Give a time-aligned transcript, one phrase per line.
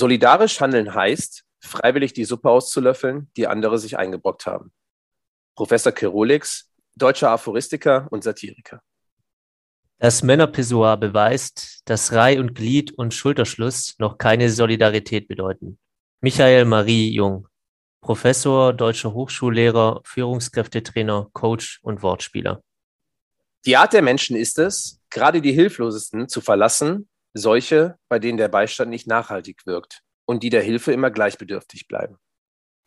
[0.00, 4.72] Solidarisch handeln heißt, freiwillig die Suppe auszulöffeln, die andere sich eingebrockt haben.
[5.54, 8.80] Professor Kirolix, deutscher Aphoristiker und Satiriker.
[9.98, 15.78] Das Männerpissoir beweist, dass Reih und Glied und Schulterschluss noch keine Solidarität bedeuten.
[16.22, 17.46] Michael Marie Jung,
[18.00, 22.62] Professor, deutscher Hochschullehrer, Führungskräftetrainer, Coach und Wortspieler.
[23.66, 28.48] Die Art der Menschen ist es, gerade die Hilflosesten zu verlassen, solche, bei denen der
[28.48, 32.18] Beistand nicht nachhaltig wirkt und die der Hilfe immer gleichbedürftig bleiben.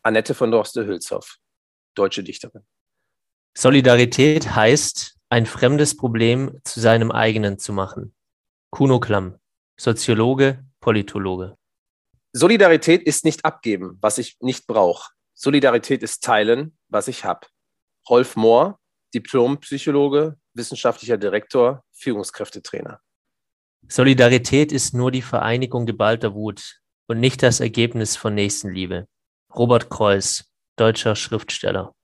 [0.02, 1.38] Annette von Dorste-Hülshoff,
[1.94, 2.64] deutsche Dichterin.
[3.56, 8.14] Solidarität heißt, ein fremdes Problem zu seinem eigenen zu machen.
[8.70, 9.38] Kuno Klamm,
[9.78, 11.56] Soziologe, Politologe.
[12.32, 15.12] Solidarität ist nicht abgeben, was ich nicht brauche.
[15.34, 17.46] Solidarität ist teilen, was ich habe.
[18.08, 18.80] Rolf Mohr,
[19.14, 23.00] Diplompsychologe, wissenschaftlicher Direktor, Führungskräftetrainer.
[23.88, 29.06] Solidarität ist nur die Vereinigung geballter Wut und nicht das Ergebnis von Nächstenliebe.
[29.54, 30.44] Robert Kreuz,
[30.76, 31.94] deutscher Schriftsteller.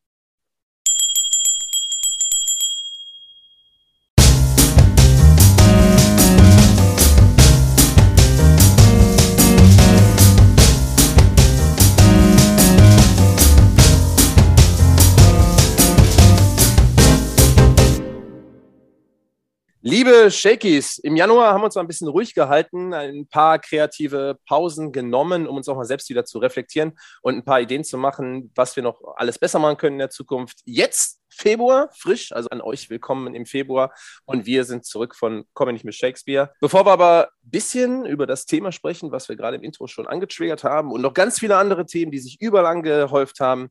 [19.90, 24.38] Liebe Shakies, im Januar haben wir uns mal ein bisschen ruhig gehalten, ein paar kreative
[24.46, 27.98] Pausen genommen, um uns auch mal selbst wieder zu reflektieren und ein paar Ideen zu
[27.98, 30.60] machen, was wir noch alles besser machen können in der Zukunft.
[30.64, 33.92] Jetzt Februar, frisch, also an euch willkommen im Februar
[34.26, 36.52] und wir sind zurück von Komme nicht mit Shakespeare.
[36.60, 40.06] Bevor wir aber ein bisschen über das Thema sprechen, was wir gerade im Intro schon
[40.06, 43.70] angetriggert haben und noch ganz viele andere Themen, die sich überall angehäuft haben.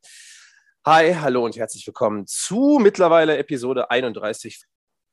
[0.86, 4.66] Hi, hallo und herzlich willkommen zu mittlerweile Episode 31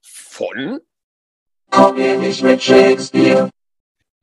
[0.03, 0.81] von
[1.77, 3.51] Komm hier nicht mit Shakespeare.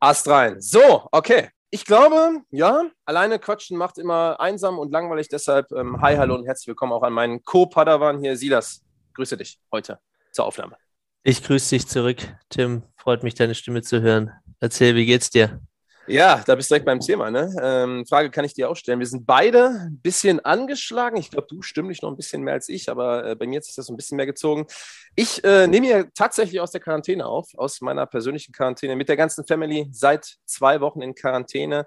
[0.00, 0.60] Ast rein.
[0.60, 1.50] So, okay.
[1.70, 5.28] Ich glaube, ja, alleine quatschen macht immer einsam und langweilig.
[5.28, 8.82] Deshalb ähm, hi, hallo und herzlich willkommen auch an meinen Co-Padawan hier, Silas.
[9.14, 10.00] Grüße dich heute
[10.32, 10.76] zur Aufnahme.
[11.22, 12.82] Ich grüße dich zurück, Tim.
[12.96, 14.32] Freut mich, deine Stimme zu hören.
[14.58, 15.60] Erzähl, wie geht's dir?
[16.06, 17.30] Ja, da bist du direkt beim Thema.
[17.30, 17.54] Ne?
[17.62, 18.98] Ähm, Frage kann ich dir auch stellen.
[18.98, 21.16] Wir sind beide ein bisschen angeschlagen.
[21.16, 23.64] Ich glaube, du stimmlich noch ein bisschen mehr als ich, aber äh, bei mir hat
[23.64, 24.66] sich das ein bisschen mehr gezogen.
[25.14, 29.16] Ich äh, nehme hier tatsächlich aus der Quarantäne auf, aus meiner persönlichen Quarantäne, mit der
[29.16, 31.86] ganzen Family seit zwei Wochen in Quarantäne.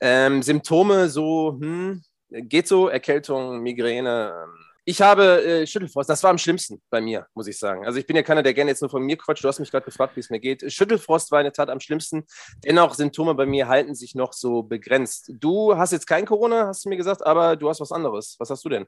[0.00, 6.30] Ähm, Symptome so, hm, geht so, Erkältung, Migräne, ähm, ich habe äh, Schüttelfrost, das war
[6.30, 7.86] am schlimmsten bei mir, muss ich sagen.
[7.86, 9.42] Also ich bin ja keiner, der gerne jetzt nur von mir quatscht.
[9.42, 10.70] Du hast mich gerade gefragt, wie es mir geht.
[10.70, 12.24] Schüttelfrost war in der Tat am schlimmsten.
[12.64, 15.32] Dennoch, Symptome bei mir halten sich noch so begrenzt.
[15.40, 18.36] Du hast jetzt kein Corona, hast du mir gesagt, aber du hast was anderes.
[18.38, 18.86] Was hast du denn?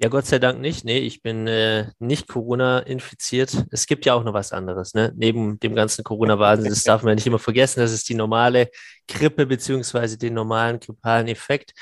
[0.00, 0.84] Ja, Gott sei Dank nicht.
[0.84, 3.64] Nee, ich bin äh, nicht Corona infiziert.
[3.70, 5.12] Es gibt ja auch noch was anderes, ne?
[5.16, 7.80] Neben dem ganzen Corona-Wahnsinn, das darf man ja nicht immer vergessen.
[7.80, 8.70] Das ist die normale
[9.08, 11.74] Grippe beziehungsweise den normalen grippalen Effekt.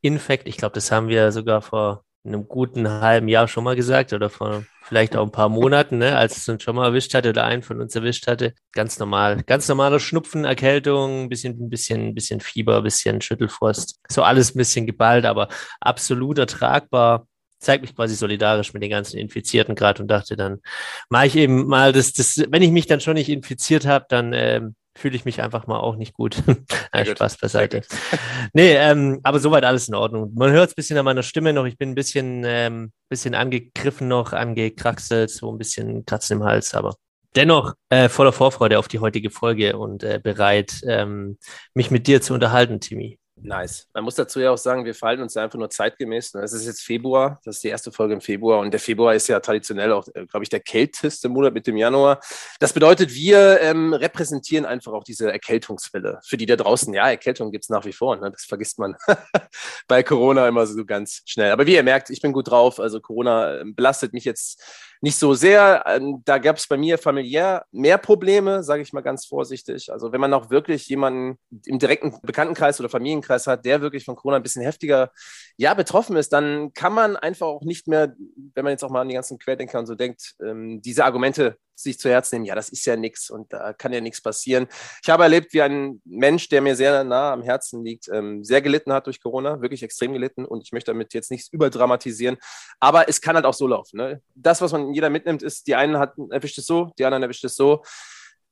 [0.00, 4.12] Infekt, ich glaube, das haben wir sogar vor einem guten halben Jahr schon mal gesagt
[4.12, 7.30] oder vor vielleicht auch ein paar Monaten, ne, als es uns schon mal erwischt hatte
[7.30, 8.54] oder einen von uns erwischt hatte.
[8.72, 13.20] Ganz normal, ganz normaler Schnupfen, Erkältung, ein bisschen, ein bisschen, ein bisschen Fieber, ein bisschen
[13.20, 14.00] Schüttelfrost.
[14.08, 15.48] So alles ein bisschen geballt, aber
[15.80, 17.26] absolut ertragbar.
[17.58, 20.60] Zeigt mich quasi solidarisch mit den ganzen Infizierten gerade und dachte dann,
[21.08, 24.32] mache ich eben mal das, das, wenn ich mich dann schon nicht infiziert habe, dann
[24.34, 26.42] ähm, fühle ich mich einfach mal auch nicht gut.
[26.92, 27.82] Nein, Spaß beiseite.
[28.52, 30.32] nee, ähm, aber soweit alles in Ordnung.
[30.34, 31.66] Man hört es ein bisschen an meiner Stimme noch.
[31.66, 36.74] Ich bin ein bisschen, ähm, bisschen angegriffen noch, angekraxelt, so ein bisschen Kratzen im Hals,
[36.74, 36.96] aber
[37.36, 41.38] dennoch äh, voller Vorfreude auf die heutige Folge und äh, bereit, ähm,
[41.74, 43.18] mich mit dir zu unterhalten, Timmy.
[43.38, 43.86] Nice.
[43.92, 46.34] Man muss dazu ja auch sagen, wir verhalten uns einfach nur zeitgemäß.
[46.36, 49.28] Es ist jetzt Februar, das ist die erste Folge im Februar und der Februar ist
[49.28, 52.18] ja traditionell auch, äh, glaube ich, der kälteste Monat mit dem Januar.
[52.60, 56.18] Das bedeutet, wir ähm, repräsentieren einfach auch diese Erkältungswelle.
[56.24, 58.16] Für die da draußen, ja, Erkältung gibt es nach wie vor.
[58.16, 58.30] Ne?
[58.30, 58.96] Das vergisst man
[59.86, 61.52] bei Corona immer so ganz schnell.
[61.52, 62.80] Aber wie ihr merkt, ich bin gut drauf.
[62.80, 64.62] Also Corona ähm, belastet mich jetzt
[65.00, 65.84] nicht so sehr.
[65.86, 69.92] Ähm, da gab es bei mir familiär mehr Probleme, sage ich mal ganz vorsichtig.
[69.92, 74.16] Also wenn man auch wirklich jemanden im direkten Bekanntenkreis oder Familienkreis hat, der wirklich von
[74.16, 75.10] Corona ein bisschen heftiger
[75.56, 78.14] ja, betroffen ist, dann kann man einfach auch nicht mehr,
[78.54, 81.56] wenn man jetzt auch mal an die ganzen Querdenker und so denkt, ähm, diese Argumente
[81.76, 84.66] sich zu Herzen nehmen, ja, das ist ja nichts und da kann ja nichts passieren.
[85.02, 88.62] Ich habe erlebt, wie ein Mensch, der mir sehr nah am Herzen liegt, ähm, sehr
[88.62, 92.38] gelitten hat durch Corona, wirklich extrem gelitten und ich möchte damit jetzt nichts überdramatisieren,
[92.80, 93.98] aber es kann halt auch so laufen.
[93.98, 94.22] Ne?
[94.34, 97.44] Das, was man jeder mitnimmt, ist, die einen hat, erwischt es so, die anderen erwischt
[97.44, 97.82] es so.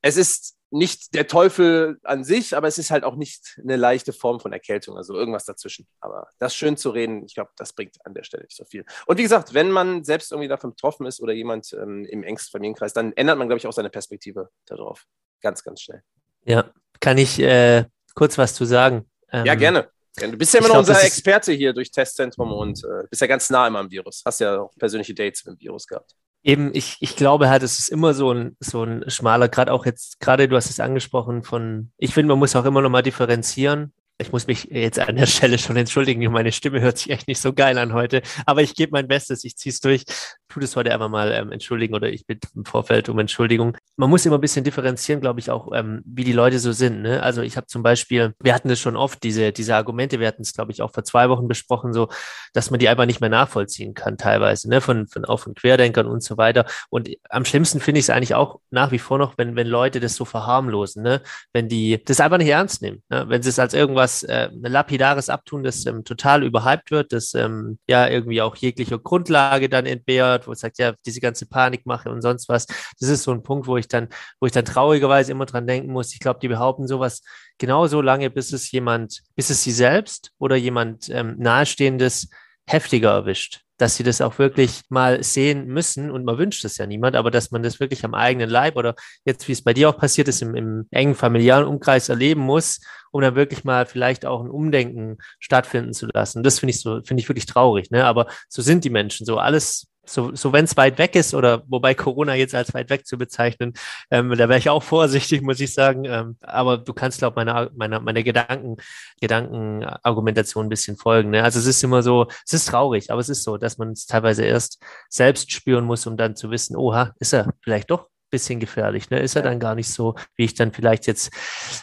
[0.05, 4.13] Es ist nicht der Teufel an sich, aber es ist halt auch nicht eine leichte
[4.13, 5.87] Form von Erkältung, also irgendwas dazwischen.
[5.99, 8.85] Aber das schön zu reden, ich glaube, das bringt an der Stelle nicht so viel.
[9.07, 12.53] Und wie gesagt, wenn man selbst irgendwie davon betroffen ist oder jemand ähm, im engsten
[12.53, 15.07] Familienkreis, dann ändert man, glaube ich, auch seine Perspektive darauf.
[15.41, 16.03] Ganz, ganz schnell.
[16.45, 19.09] Ja, kann ich äh, kurz was zu sagen.
[19.33, 19.89] Ähm, ja, gerne.
[20.17, 23.27] Du bist ja immer noch glaub, unser Experte hier durch Testzentrum und äh, bist ja
[23.27, 24.23] ganz nah immer am Virus.
[24.27, 26.15] Hast ja auch persönliche Dates mit dem Virus gehabt.
[26.47, 29.87] Eben, ich, ich glaube halt, es ist immer so ein, so ein schmaler, gerade auch
[29.87, 33.03] jetzt, gerade du hast es angesprochen von, ich finde, man muss auch immer noch mal
[33.03, 33.95] differenzieren.
[34.19, 37.41] Ich muss mich jetzt an der Stelle schon entschuldigen, meine Stimme hört sich echt nicht
[37.41, 40.05] so geil an heute, aber ich gebe mein Bestes, ich ziehe es durch,
[40.55, 43.77] tu das heute einfach mal ähm, entschuldigen oder ich bitte im Vorfeld um Entschuldigung.
[43.97, 47.03] Man muss immer ein bisschen differenzieren, glaube ich, auch, ähm, wie die Leute so sind.
[47.03, 47.23] Ne?
[47.23, 50.43] Also ich habe zum Beispiel, wir hatten das schon oft, diese, diese Argumente, wir hatten
[50.43, 52.09] es, glaube ich, auch vor zwei Wochen besprochen, so,
[52.53, 54.81] dass man die einfach nicht mehr nachvollziehen kann, teilweise, ne?
[54.81, 56.67] von, von Auf- und Querdenkern und so weiter.
[56.89, 60.01] Und am schlimmsten finde ich es eigentlich auch nach wie vor noch, wenn, wenn Leute
[60.01, 61.21] das so verharmlosen, ne?
[61.53, 63.25] wenn die das einfach nicht ernst nehmen, ne?
[63.29, 67.33] wenn sie es als irgendwas was äh, lapidares Abtun, das ähm, total überhyped wird, das
[67.35, 72.11] ähm, ja irgendwie auch jegliche Grundlage dann entbehrt, wo es sagt, ja, diese ganze Panikmache
[72.11, 72.67] und sonst was.
[72.99, 74.09] Das ist so ein Punkt, wo ich dann,
[74.41, 76.13] wo ich dann traurigerweise immer dran denken muss.
[76.13, 77.23] Ich glaube, die behaupten sowas
[77.59, 82.29] genau so lange, bis es jemand, bis es sie selbst oder jemand ähm, Nahestehendes
[82.67, 86.87] heftiger erwischt dass sie das auch wirklich mal sehen müssen und man wünscht es ja
[86.87, 88.95] niemand, aber dass man das wirklich am eigenen Leib oder
[89.25, 92.81] jetzt, wie es bei dir auch passiert ist, im, im engen familiären Umkreis erleben muss,
[93.11, 96.43] um dann wirklich mal vielleicht auch ein Umdenken stattfinden zu lassen.
[96.43, 98.05] Das finde ich so, finde ich wirklich traurig, ne?
[98.05, 99.27] Aber so sind die Menschen.
[99.27, 102.91] So alles so, so wenn es weit weg ist oder wobei Corona jetzt als weit
[102.91, 103.73] weg zu bezeichnen,
[104.11, 106.05] ähm, da wäre ich auch vorsichtig, muss ich sagen.
[106.05, 108.77] Ähm, aber du kannst, glaube ich, meine, meine, meine Gedanken,
[109.21, 111.31] Gedankenargumentation ein bisschen folgen.
[111.31, 111.43] Ne?
[111.43, 114.07] Also es ist immer so, es ist traurig, aber es ist so, dass man es
[114.07, 118.61] teilweise erst selbst spüren muss, um dann zu wissen, oha, ist er vielleicht doch bisschen
[118.61, 119.11] gefährlich.
[119.11, 119.21] Ne?
[119.21, 121.33] Ist er dann gar nicht so, wie ich dann vielleicht jetzt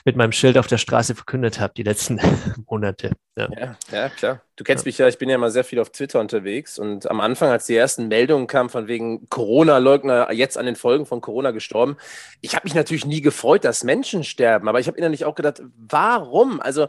[0.06, 2.20] mit meinem Schild auf der Straße verkündet habe, die letzten
[2.70, 3.12] Monate.
[3.38, 3.50] Ja.
[3.58, 3.78] ja.
[3.92, 4.42] Ja, klar.
[4.58, 4.90] Du kennst ja.
[4.90, 7.66] mich ja, ich bin ja immer sehr viel auf Twitter unterwegs und am Anfang, als
[7.66, 11.98] die ersten Meldungen kamen von wegen Corona-Leugner jetzt an den Folgen von Corona gestorben,
[12.42, 15.62] ich habe mich natürlich nie gefreut, dass Menschen sterben, aber ich habe innerlich auch gedacht,
[15.78, 16.60] warum?
[16.60, 16.88] Also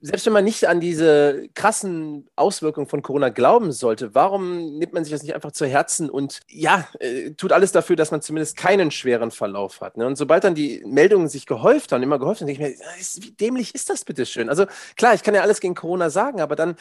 [0.00, 5.02] selbst wenn man nicht an diese krassen Auswirkungen von Corona glauben sollte, warum nimmt man
[5.02, 8.56] sich das nicht einfach zu Herzen und ja, äh, tut alles dafür, dass man zumindest
[8.56, 9.96] keinen schweren Verlauf hat?
[9.96, 10.06] Ne?
[10.06, 13.32] Und sobald dann die Meldungen sich gehäuft haben, immer gehäuft haben, denke ich mir, wie
[13.32, 14.48] dämlich ist das bitte schön?
[14.48, 14.66] Also
[14.96, 16.76] klar, ich kann ja alles gegen Corona sagen, aber dann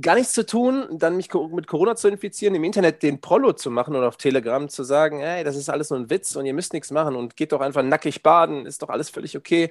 [0.00, 3.70] gar nichts zu tun, dann mich mit Corona zu infizieren, im Internet den Prollo zu
[3.70, 6.54] machen oder auf Telegram zu sagen, ey, das ist alles nur ein Witz und ihr
[6.54, 9.68] müsst nichts machen und geht doch einfach nackig baden, ist doch alles völlig okay.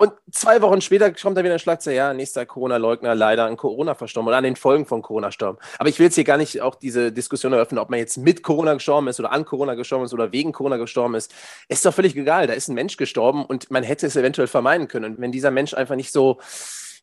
[0.00, 3.94] Und zwei Wochen später kommt dann wieder ein Schlagzeile, ja, nächster Corona-Leugner leider an Corona
[3.94, 5.58] verstorben oder an den Folgen von Corona gestorben.
[5.78, 8.42] Aber ich will jetzt hier gar nicht auch diese Diskussion eröffnen, ob man jetzt mit
[8.42, 11.34] Corona gestorben ist oder an Corona gestorben ist oder wegen Corona gestorben ist.
[11.68, 12.46] Ist doch völlig egal.
[12.46, 15.04] Da ist ein Mensch gestorben und man hätte es eventuell vermeiden können.
[15.16, 16.40] Und wenn dieser Mensch einfach nicht so,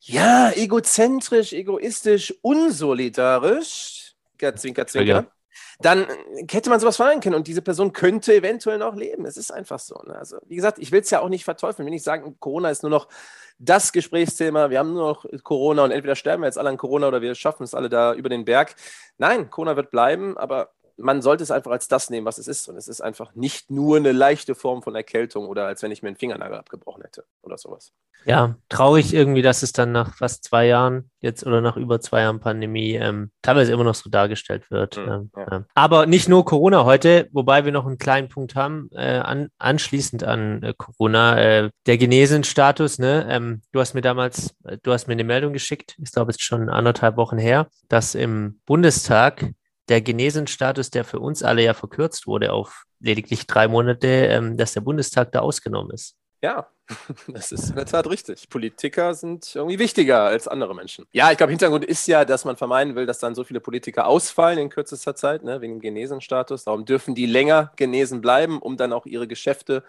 [0.01, 5.36] ja, egozentrisch, egoistisch, unsolidarisch, zwinker, zwinker, ja
[5.79, 6.07] dann
[6.49, 9.25] hätte man sowas vermeiden können und diese Person könnte eventuell noch leben.
[9.25, 9.95] Es ist einfach so.
[10.07, 10.15] Ne?
[10.15, 11.85] Also, wie gesagt, ich will es ja auch nicht verteufeln.
[11.85, 13.07] Wenn ich sage, Corona ist nur noch
[13.59, 17.07] das Gesprächsthema, wir haben nur noch Corona und entweder sterben wir jetzt alle an Corona
[17.07, 18.75] oder wir schaffen es alle da über den Berg.
[19.17, 22.67] Nein, Corona wird bleiben, aber man sollte es einfach als das nehmen, was es ist.
[22.67, 26.01] Und es ist einfach nicht nur eine leichte Form von Erkältung oder als wenn ich
[26.01, 27.93] mir einen Fingernagel abgebrochen hätte oder sowas.
[28.25, 32.21] Ja, traurig irgendwie, dass es dann nach fast zwei Jahren jetzt oder nach über zwei
[32.21, 34.97] Jahren Pandemie ähm, teilweise immer noch so dargestellt wird.
[34.97, 35.63] Mhm, ähm, ja.
[35.75, 40.23] Aber nicht nur Corona heute, wobei wir noch einen kleinen Punkt haben, äh, an, anschließend
[40.23, 42.97] an äh, Corona, äh, der Genesenstatus.
[42.99, 43.27] Ne?
[43.29, 46.37] Ähm, du hast mir damals, äh, du hast mir eine Meldung geschickt, ich glaube, es
[46.37, 49.53] ist schon anderthalb Wochen her, dass im Bundestag
[49.89, 54.73] der Genesenstatus, der für uns alle ja verkürzt wurde auf lediglich drei Monate, ähm, dass
[54.73, 56.15] der Bundestag da ausgenommen ist.
[56.41, 56.67] Ja,
[57.27, 58.49] das ist in der Tat richtig.
[58.49, 61.05] Politiker sind irgendwie wichtiger als andere Menschen.
[61.11, 64.07] Ja, ich glaube, Hintergrund ist ja, dass man vermeiden will, dass dann so viele Politiker
[64.07, 66.63] ausfallen in kürzester Zeit, ne, wegen dem Genesenstatus.
[66.63, 69.83] Darum dürfen die länger genesen bleiben, um dann auch ihre Geschäfte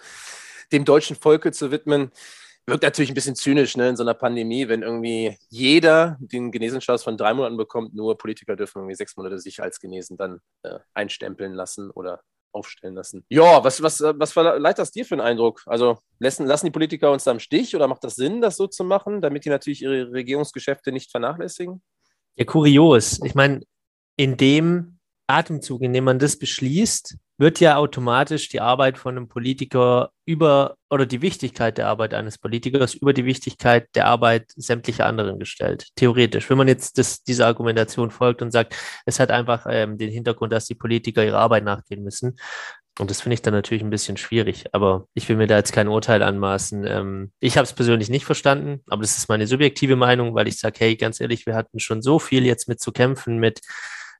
[0.73, 2.11] dem deutschen Volke zu widmen.
[2.69, 7.03] Wirkt natürlich ein bisschen zynisch ne, in so einer Pandemie, wenn irgendwie jeder den Genesenstatus
[7.03, 10.79] von drei Monaten bekommt, nur Politiker dürfen irgendwie sechs Monate sich als genesen dann äh,
[10.93, 12.21] einstempeln lassen oder
[12.53, 13.25] aufstellen lassen.
[13.31, 15.63] Ja, was, was, was verleiht das dir für einen Eindruck?
[15.67, 18.67] Also lassen, lassen die Politiker uns da im Stich oder macht das Sinn, das so
[18.67, 21.83] zu machen, damit die natürlich ihre Regierungsgeschäfte nicht vernachlässigen?
[22.37, 23.21] Ja, kurios.
[23.25, 23.63] Ich meine,
[24.17, 29.29] in dem Atemzug, in dem man das beschließt, wird ja automatisch die Arbeit von einem
[29.29, 35.07] Politiker über oder die Wichtigkeit der Arbeit eines Politikers über die Wichtigkeit der Arbeit sämtlicher
[35.07, 35.89] anderen gestellt.
[35.95, 38.75] Theoretisch, wenn man jetzt das, dieser Argumentation folgt und sagt,
[39.07, 42.37] es hat einfach ähm, den Hintergrund, dass die Politiker ihrer Arbeit nachgehen müssen.
[42.99, 45.73] Und das finde ich dann natürlich ein bisschen schwierig, aber ich will mir da jetzt
[45.73, 46.85] kein Urteil anmaßen.
[46.85, 50.59] Ähm, ich habe es persönlich nicht verstanden, aber das ist meine subjektive Meinung, weil ich
[50.59, 53.61] sage, hey, ganz ehrlich, wir hatten schon so viel jetzt mit zu kämpfen, mit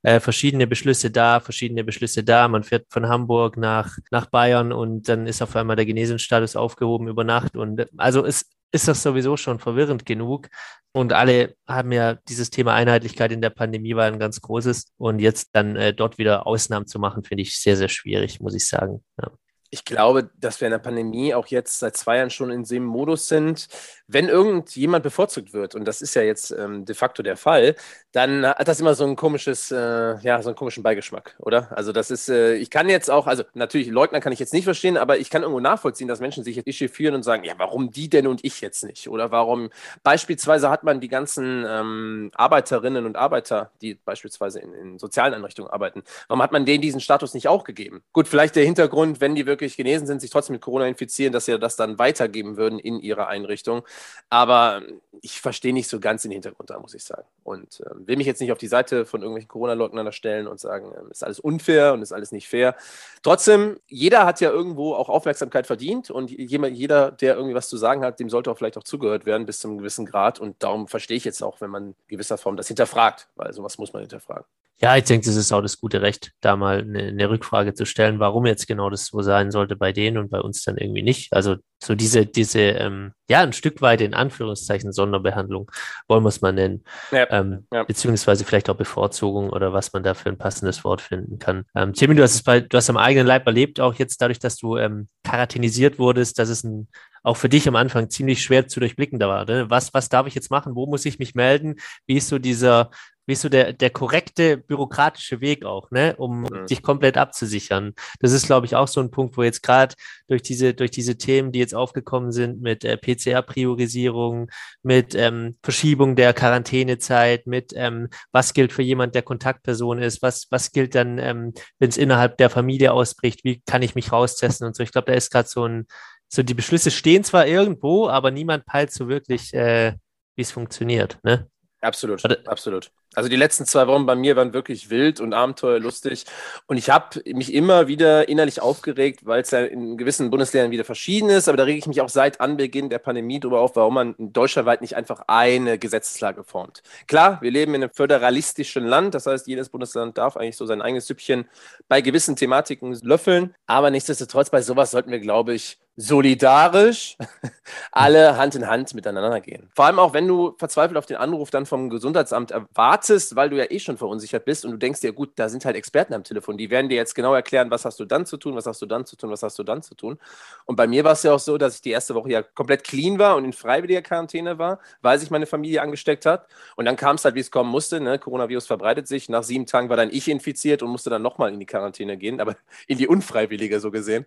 [0.03, 2.47] äh, verschiedene Beschlüsse da, verschiedene Beschlüsse da.
[2.47, 7.07] Man fährt von Hamburg nach, nach Bayern und dann ist auf einmal der Genesenstatus aufgehoben
[7.07, 7.55] über Nacht.
[7.57, 10.47] Und also es, ist das sowieso schon verwirrend genug.
[10.91, 14.93] Und alle haben ja dieses Thema Einheitlichkeit in der Pandemie war ein ganz großes.
[14.97, 18.55] Und jetzt dann äh, dort wieder Ausnahmen zu machen, finde ich sehr, sehr schwierig, muss
[18.55, 19.03] ich sagen.
[19.21, 19.31] Ja
[19.71, 22.83] ich glaube, dass wir in der Pandemie auch jetzt seit zwei Jahren schon in dem
[22.83, 23.67] Modus sind,
[24.07, 27.75] wenn irgendjemand bevorzugt wird, und das ist ja jetzt ähm, de facto der Fall,
[28.11, 31.75] dann hat das immer so ein komisches, äh, ja, so einen komischen Beigeschmack, oder?
[31.77, 34.63] Also das ist, äh, ich kann jetzt auch, also natürlich Leugner kann ich jetzt nicht
[34.63, 37.91] verstehen, aber ich kann irgendwo nachvollziehen, dass Menschen sich jetzt führen und sagen, ja, warum
[37.91, 39.09] die denn und ich jetzt nicht?
[39.09, 39.69] Oder warum
[40.03, 45.69] beispielsweise hat man die ganzen ähm, Arbeiterinnen und Arbeiter, die beispielsweise in, in sozialen Einrichtungen
[45.69, 48.01] arbeiten, warum hat man denen diesen Status nicht auch gegeben?
[48.13, 51.45] Gut, vielleicht der Hintergrund, wenn die wirklich genesen sind, sich trotzdem mit Corona infizieren, dass
[51.45, 53.83] sie das dann weitergeben würden in ihrer Einrichtung.
[54.29, 54.81] Aber
[55.21, 57.27] ich verstehe nicht so ganz den Hintergrund da, muss ich sagen.
[57.43, 60.91] Und äh, will mich jetzt nicht auf die Seite von irgendwelchen Corona-Leugnern stellen und sagen,
[60.93, 62.75] äh, ist alles unfair und ist alles nicht fair.
[63.23, 68.03] Trotzdem, jeder hat ja irgendwo auch Aufmerksamkeit verdient und jeder, der irgendwie was zu sagen
[68.03, 70.39] hat, dem sollte auch vielleicht auch zugehört werden bis zu einem gewissen Grad.
[70.39, 73.77] Und darum verstehe ich jetzt auch, wenn man in gewisser Form das hinterfragt, weil sowas
[73.77, 74.45] muss man hinterfragen.
[74.81, 77.85] Ja, ich denke, das ist auch das gute Recht, da mal eine, eine, Rückfrage zu
[77.85, 81.01] stellen, warum jetzt genau das so sein sollte bei denen und bei uns dann irgendwie
[81.01, 81.33] nicht.
[81.33, 85.69] Also so diese, diese, ähm, ja, ein Stück weit in Anführungszeichen Sonderbehandlung,
[86.07, 87.83] wollen wir es mal nennen, ja, ähm, ja.
[87.83, 91.65] beziehungsweise vielleicht auch Bevorzugung oder was man da für ein passendes Wort finden kann.
[91.75, 94.39] Ähm, Timmy, du hast es bei, du hast am eigenen Leib erlebt, auch jetzt dadurch,
[94.39, 96.87] dass du ähm, quarantänisiert wurdest, dass es ein
[97.21, 99.45] auch für dich am Anfang ziemlich schwer zu durchblicken da war.
[99.45, 99.69] Ne?
[99.69, 100.75] Was, was darf ich jetzt machen?
[100.75, 101.75] Wo muss ich mich melden?
[102.05, 102.91] Wie ist so dieser,
[103.29, 106.65] wie so der, der korrekte bürokratische Weg auch, ne, um mhm.
[106.65, 107.93] dich komplett abzusichern.
[108.19, 109.93] Das ist, glaube ich, auch so ein Punkt, wo jetzt gerade
[110.27, 114.49] durch diese, durch diese Themen, die jetzt aufgekommen sind, mit äh, PCR-Priorisierung,
[114.81, 120.47] mit ähm, Verschiebung der Quarantänezeit, mit ähm, was gilt für jemand, der Kontaktperson ist, was,
[120.49, 124.65] was gilt dann, ähm, wenn es innerhalb der Familie ausbricht, wie kann ich mich raustesten
[124.65, 124.81] und so.
[124.81, 125.85] Ich glaube, da ist gerade so ein,
[126.29, 129.93] so die Beschlüsse stehen zwar irgendwo, aber niemand peilt so wirklich, äh,
[130.35, 131.47] wie es funktioniert, ne?
[131.81, 132.91] Absolut, absolut.
[133.15, 136.25] Also die letzten zwei Wochen bei mir waren wirklich wild und abenteuerlustig.
[136.67, 140.83] Und ich habe mich immer wieder innerlich aufgeregt, weil es ja in gewissen Bundesländern wieder
[140.83, 141.47] verschieden ist.
[141.47, 144.81] Aber da rege ich mich auch seit Anbeginn der Pandemie darüber auf, warum man deutschlandweit
[144.81, 146.83] nicht einfach eine Gesetzeslage formt.
[147.07, 149.15] Klar, wir leben in einem föderalistischen Land.
[149.15, 151.45] Das heißt, jedes Bundesland darf eigentlich so sein eigenes Süppchen
[151.87, 153.55] bei gewissen Thematiken löffeln.
[153.67, 157.17] Aber nichtsdestotrotz, bei sowas sollten wir, glaube ich, solidarisch
[157.91, 159.69] alle Hand in Hand miteinander gehen.
[159.75, 163.57] Vor allem auch, wenn du verzweifelt auf den Anruf dann vom Gesundheitsamt erwartest, weil du
[163.57, 166.23] ja eh schon verunsichert bist und du denkst dir, gut, da sind halt Experten am
[166.23, 168.81] Telefon, die werden dir jetzt genau erklären, was hast du dann zu tun, was hast
[168.81, 170.17] du dann zu tun, was hast du dann zu tun.
[170.63, 172.85] Und bei mir war es ja auch so, dass ich die erste Woche ja komplett
[172.85, 176.47] clean war und in freiwilliger Quarantäne war, weil sich meine Familie angesteckt hat.
[176.77, 177.99] Und dann kam es halt, wie es kommen musste.
[177.99, 178.19] Ne?
[178.19, 179.27] Coronavirus verbreitet sich.
[179.27, 182.39] Nach sieben Tagen war dann ich infiziert und musste dann nochmal in die Quarantäne gehen,
[182.39, 182.55] aber
[182.87, 184.25] in die unfreiwillige so gesehen.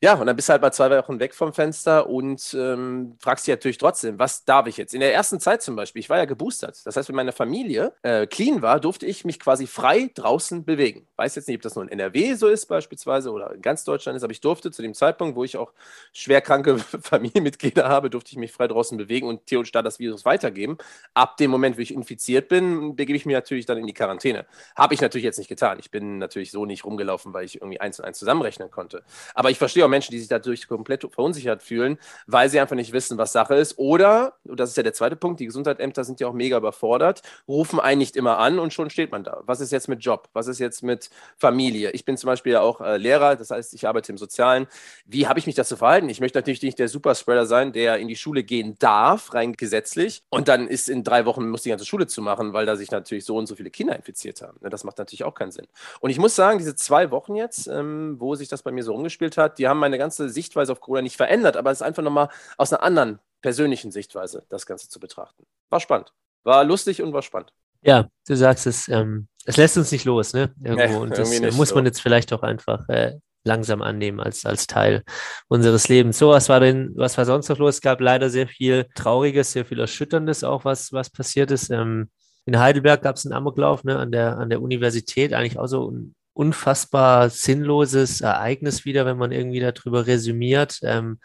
[0.00, 3.46] Ja, und dann bist du halt mal zwei Wochen weg vom Fenster und ähm, fragst
[3.46, 4.94] dich natürlich trotzdem, was darf ich jetzt?
[4.94, 6.80] In der ersten Zeit zum Beispiel, ich war ja geboostert.
[6.84, 11.08] Das heißt, wenn meine Familie äh, clean war, durfte ich mich quasi frei draußen bewegen.
[11.16, 14.16] Weiß jetzt nicht, ob das nur in NRW so ist beispielsweise oder in ganz Deutschland
[14.16, 15.72] ist, aber ich durfte zu dem Zeitpunkt, wo ich auch
[16.12, 20.76] schwerkranke Familienmitglieder habe, durfte ich mich frei draußen bewegen und theoretisch da das Virus weitergeben.
[21.14, 24.46] Ab dem Moment, wo ich infiziert bin, begebe ich mich natürlich dann in die Quarantäne.
[24.76, 25.78] Habe ich natürlich jetzt nicht getan.
[25.80, 29.02] Ich bin natürlich so nicht rumgelaufen, weil ich irgendwie eins und eins zusammenrechnen konnte.
[29.34, 32.92] Aber ich verstehe auch Menschen, die sich dadurch komplett verunsichert fühlen, weil sie einfach nicht
[32.92, 33.78] wissen, was Sache ist.
[33.78, 37.22] Oder, und das ist ja der zweite Punkt, die Gesundheitsämter sind ja auch mega überfordert,
[37.46, 39.42] rufen einen nicht immer an und schon steht man da.
[39.46, 40.28] Was ist jetzt mit Job?
[40.32, 41.90] Was ist jetzt mit Familie?
[41.92, 44.66] Ich bin zum Beispiel ja auch äh, Lehrer, das heißt, ich arbeite im Sozialen.
[45.06, 46.08] Wie habe ich mich dazu verhalten?
[46.08, 50.22] Ich möchte natürlich nicht der Superspreader sein, der in die Schule gehen darf, rein gesetzlich.
[50.30, 52.90] Und dann ist in drei Wochen, muss die ganze Schule zu machen, weil da sich
[52.90, 54.58] natürlich so und so viele Kinder infiziert haben.
[54.60, 55.66] Das macht natürlich auch keinen Sinn.
[56.00, 58.94] Und ich muss sagen, diese zwei Wochen jetzt, ähm, wo sich das bei mir so
[58.94, 62.02] umgespielt hat, die haben meine ganze Sichtweise auf Corona nicht verändert, aber es ist einfach
[62.02, 65.46] nochmal aus einer anderen persönlichen Sichtweise das Ganze zu betrachten.
[65.68, 66.12] War spannend.
[66.44, 67.52] War lustig und war spannend.
[67.82, 70.52] Ja, du sagst es, ähm, es lässt uns nicht los, ne?
[70.62, 70.94] Irgendwo.
[70.94, 71.88] Nee, und das äh, muss man so.
[71.88, 75.04] jetzt vielleicht auch einfach äh, langsam annehmen als, als Teil
[75.46, 76.18] unseres Lebens.
[76.18, 77.76] So, was war denn, was war sonst noch los?
[77.76, 81.70] Es gab leider sehr viel Trauriges, sehr viel Erschütterndes auch, was, was passiert ist.
[81.70, 82.10] Ähm,
[82.46, 85.90] in Heidelberg gab es einen Amoklauf ne, an, der, an der Universität, eigentlich auch so
[85.90, 90.78] ein unfassbar sinnloses Ereignis wieder, wenn man irgendwie darüber resümiert.
[90.82, 91.18] Ähm,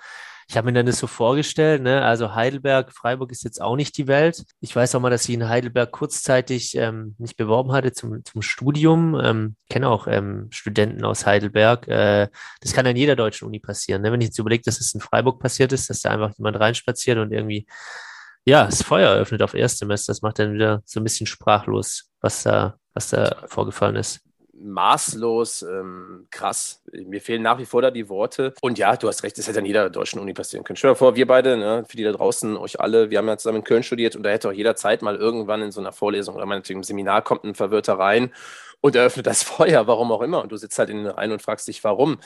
[0.49, 2.03] ich habe mir dann das so vorgestellt, ne?
[2.03, 4.43] also Heidelberg, Freiburg ist jetzt auch nicht die Welt.
[4.59, 8.41] Ich weiß auch mal, dass sie in Heidelberg kurzzeitig ähm, mich beworben hatte zum, zum
[8.41, 9.19] Studium.
[9.23, 11.87] Ähm, kenne auch ähm, Studenten aus Heidelberg.
[11.87, 12.29] Äh,
[12.61, 14.01] das kann an jeder deutschen Uni passieren.
[14.01, 14.11] Ne?
[14.11, 17.19] Wenn ich jetzt überlege, dass es in Freiburg passiert ist, dass da einfach jemand reinspaziert
[17.19, 17.67] und irgendwie
[18.45, 20.11] ja, das Feuer eröffnet auf Erstsemester.
[20.11, 25.63] Das macht dann wieder so ein bisschen sprachlos, was da, was da vorgefallen ist maßlos
[25.63, 26.81] ähm, krass.
[26.91, 28.53] Mir fehlen nach wie vor da die Worte.
[28.61, 30.77] Und ja, du hast recht, das hätte an jeder deutschen Uni passieren können.
[30.77, 33.37] Stell dir vor, wir beide, ne, für die da draußen, euch alle, wir haben ja
[33.37, 36.35] zusammen in Köln studiert und da hätte auch jederzeit mal irgendwann in so einer Vorlesung
[36.35, 38.31] oder meinetwegen im Seminar kommt ein Verwirrter rein
[38.81, 40.41] und eröffnet das Feuer, warum auch immer.
[40.43, 42.19] Und du sitzt halt in den Reihen und fragst dich, warum.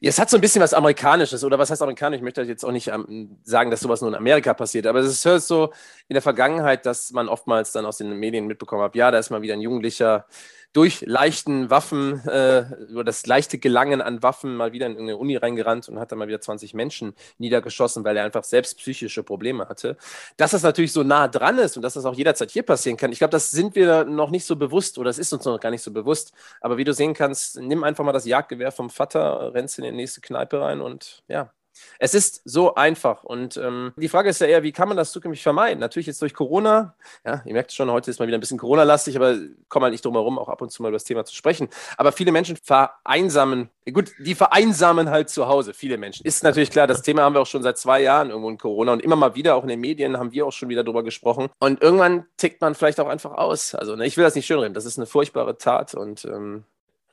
[0.00, 2.18] Es hat so ein bisschen was Amerikanisches, oder was heißt amerikanisch?
[2.18, 5.24] Ich möchte jetzt auch nicht ähm, sagen, dass sowas nur in Amerika passiert, aber es
[5.24, 5.72] ist so
[6.08, 9.30] in der Vergangenheit, dass man oftmals dann aus den Medien mitbekommen hat, ja, da ist
[9.30, 10.26] mal wieder ein Jugendlicher
[10.74, 15.36] durch leichten Waffen äh, oder das leichte Gelangen an Waffen mal wieder in eine Uni
[15.36, 19.68] reingerannt und hat dann mal wieder 20 Menschen niedergeschossen, weil er einfach selbst psychische Probleme
[19.68, 19.96] hatte.
[20.36, 23.12] Dass das natürlich so nah dran ist und dass das auch jederzeit hier passieren kann,
[23.12, 25.70] ich glaube, das sind wir noch nicht so bewusst oder das ist uns noch gar
[25.70, 26.32] nicht so bewusst.
[26.60, 29.92] Aber wie du sehen kannst, nimm einfach mal das Jagdgewehr vom Vater, rennst in die
[29.92, 31.52] nächste Kneipe rein und ja,
[31.98, 33.24] es ist so einfach.
[33.24, 35.80] Und ähm, die Frage ist ja eher, wie kann man das zukünftig vermeiden?
[35.80, 36.94] Natürlich jetzt durch Corona.
[37.24, 39.36] Ja, ihr merkt schon, heute ist mal wieder ein bisschen Corona-lastig, aber
[39.68, 41.68] kommen halt nicht drum herum, auch ab und zu mal über das Thema zu sprechen.
[41.96, 45.74] Aber viele Menschen vereinsamen, gut, die vereinsamen halt zu Hause.
[45.74, 46.26] Viele Menschen.
[46.26, 48.92] Ist natürlich klar, das Thema haben wir auch schon seit zwei Jahren irgendwo in Corona
[48.92, 51.48] und immer mal wieder, auch in den Medien, haben wir auch schon wieder drüber gesprochen.
[51.58, 53.74] Und irgendwann tickt man vielleicht auch einfach aus.
[53.74, 54.74] Also, ne, ich will das nicht schönreden.
[54.74, 56.64] Das ist eine furchtbare Tat und ähm,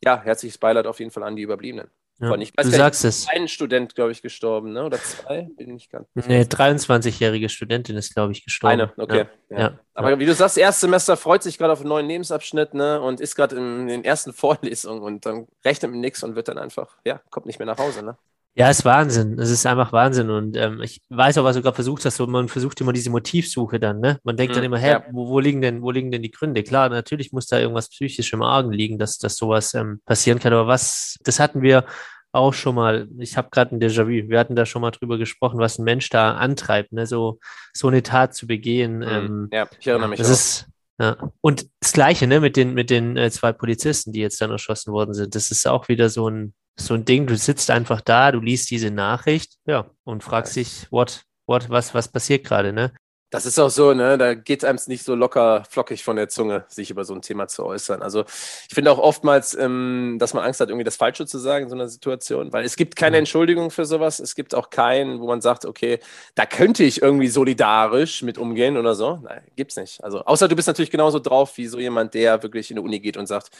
[0.03, 1.89] ja, herzliches Beileid auf jeden Fall an die Überbliebenen.
[2.21, 3.27] Ja, ich weiß du sagst es.
[3.29, 4.85] Ein Student, glaube ich, gestorben, ne?
[4.85, 5.49] oder zwei?
[5.57, 8.81] Bin ich ganz nee, 23-jährige Studentin ist, glaube ich, gestorben.
[8.81, 9.25] Eine, okay.
[9.49, 9.79] Ja, ja.
[9.95, 13.01] Aber wie du sagst, Erstsemester freut sich gerade auf einen neuen Lebensabschnitt ne?
[13.01, 16.59] und ist gerade in den ersten Vorlesungen und dann rechnet mit nichts und wird dann
[16.59, 18.03] einfach, ja, kommt nicht mehr nach Hause.
[18.03, 18.17] Ne?
[18.53, 19.39] Ja, es ist Wahnsinn.
[19.39, 20.29] Es ist einfach Wahnsinn.
[20.29, 22.17] Und ähm, ich weiß auch, was du gerade versucht hast.
[22.17, 24.19] So, man versucht immer diese Motivsuche dann, ne?
[24.23, 25.05] Man denkt mhm, dann immer, hä, ja.
[25.11, 26.63] wo, wo, liegen denn, wo liegen denn die Gründe?
[26.63, 30.51] Klar, natürlich muss da irgendwas psychisch im Argen liegen, dass, dass sowas ähm, passieren kann.
[30.51, 31.85] Aber was, das hatten wir
[32.33, 35.59] auch schon mal, ich habe gerade ein Déjà-vu, wir hatten da schon mal drüber gesprochen,
[35.59, 37.05] was ein Mensch da antreibt, ne?
[37.05, 37.39] so,
[37.73, 38.97] so eine Tat zu begehen.
[38.97, 39.03] Mhm.
[39.03, 40.33] Ähm, ja, ich erinnere mich das auch.
[40.33, 40.67] Ist,
[40.99, 41.17] ja.
[41.41, 44.93] Und das Gleiche ne, mit den, mit den äh, zwei Polizisten, die jetzt dann erschossen
[44.93, 45.35] worden sind.
[45.35, 46.53] Das ist auch wieder so ein,
[46.85, 50.87] so ein Ding, du sitzt einfach da, du liest diese Nachricht, ja, und fragst dich,
[50.91, 52.93] what, what, was, was passiert gerade, ne?
[53.31, 54.17] Das ist auch so, ne?
[54.17, 57.21] Da geht es einem nicht so locker flockig von der Zunge, sich über so ein
[57.21, 58.01] Thema zu äußern.
[58.01, 58.25] Also
[58.67, 61.69] ich finde auch oftmals, ähm, dass man Angst hat, irgendwie das Falsche zu sagen in
[61.69, 63.19] so einer Situation, weil es gibt keine mhm.
[63.19, 64.19] Entschuldigung für sowas.
[64.19, 65.99] Es gibt auch keinen, wo man sagt, okay,
[66.35, 69.21] da könnte ich irgendwie solidarisch mit umgehen oder so.
[69.23, 70.03] Nein, gibt's nicht.
[70.03, 72.99] Also außer du bist natürlich genauso drauf wie so jemand, der wirklich in die Uni
[72.99, 73.51] geht und sagt,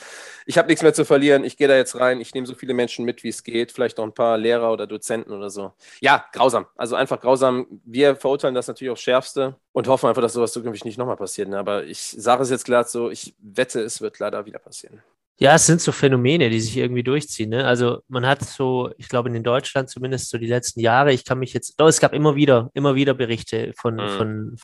[0.46, 2.74] ich habe nichts mehr zu verlieren, ich gehe da jetzt rein, ich nehme so viele
[2.74, 5.72] Menschen mit, wie es geht, vielleicht noch ein paar Lehrer oder Dozenten oder so.
[6.02, 6.66] Ja, grausam.
[6.76, 7.68] Also einfach grausam.
[7.86, 11.50] Wir verurteilen das natürlich aufs Schärfste und hoffen einfach, dass sowas zukünftig nicht nochmal passiert.
[11.50, 11.58] Ne?
[11.58, 15.02] Aber ich sage es jetzt klar so, ich wette, es wird leider wieder passieren.
[15.42, 17.50] Ja, es sind so Phänomene, die sich irgendwie durchziehen.
[17.50, 17.66] Ne?
[17.66, 21.40] Also man hat so, ich glaube in Deutschland zumindest so die letzten Jahre, ich kann
[21.40, 24.10] mich jetzt, doch, es gab immer wieder, immer wieder Berichte von, mhm.
[24.18, 24.56] von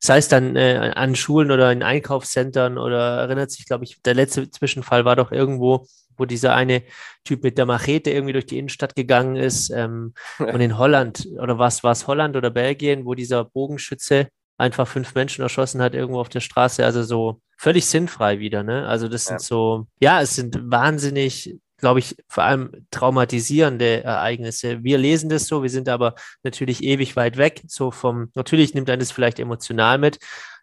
[0.00, 4.14] sei es dann äh, an Schulen oder in Einkaufszentren oder erinnert sich, glaube ich, der
[4.14, 5.86] letzte Zwischenfall war doch irgendwo,
[6.16, 6.82] wo dieser eine
[7.22, 9.70] Typ mit der Machete irgendwie durch die Innenstadt gegangen ist.
[9.70, 14.86] Ähm, und in Holland, oder was war es Holland oder Belgien, wo dieser Bogenschütze einfach
[14.86, 16.84] fünf Menschen erschossen hat irgendwo auf der Straße.
[16.84, 18.86] Also so völlig sinnfrei wieder, ne?
[18.86, 24.82] Also das sind so, ja, es sind wahnsinnig, glaube ich, vor allem traumatisierende Ereignisse.
[24.82, 28.90] Wir lesen das so, wir sind aber natürlich ewig weit weg, so vom, natürlich nimmt
[28.90, 30.18] einen das vielleicht emotional mit,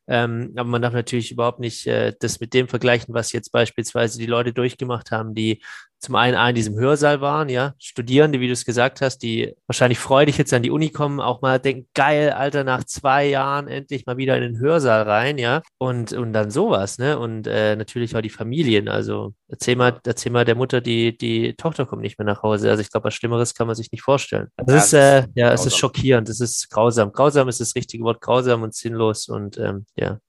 [0.07, 4.17] ähm, aber man darf natürlich überhaupt nicht äh, das mit dem vergleichen, was jetzt beispielsweise
[4.19, 5.61] die Leute durchgemacht haben, die
[6.01, 9.99] zum einen in diesem Hörsaal waren, ja, Studierende, wie du es gesagt hast, die wahrscheinlich
[9.99, 14.07] freudig jetzt an die Uni kommen, auch mal denken, geil, Alter, nach zwei Jahren endlich
[14.07, 18.15] mal wieder in den Hörsaal rein, ja, und, und dann sowas, ne, und äh, natürlich
[18.15, 22.17] auch die Familien, also erzähl mal, erzähl mal der Mutter, die, die Tochter kommt nicht
[22.17, 24.47] mehr nach Hause, also ich glaube, was Schlimmeres kann man sich nicht vorstellen.
[24.57, 28.03] Das ja, ist, äh, ja, es ist schockierend, es ist grausam, grausam ist das richtige
[28.03, 30.19] Wort, grausam und sinnlos und, ähm, ja,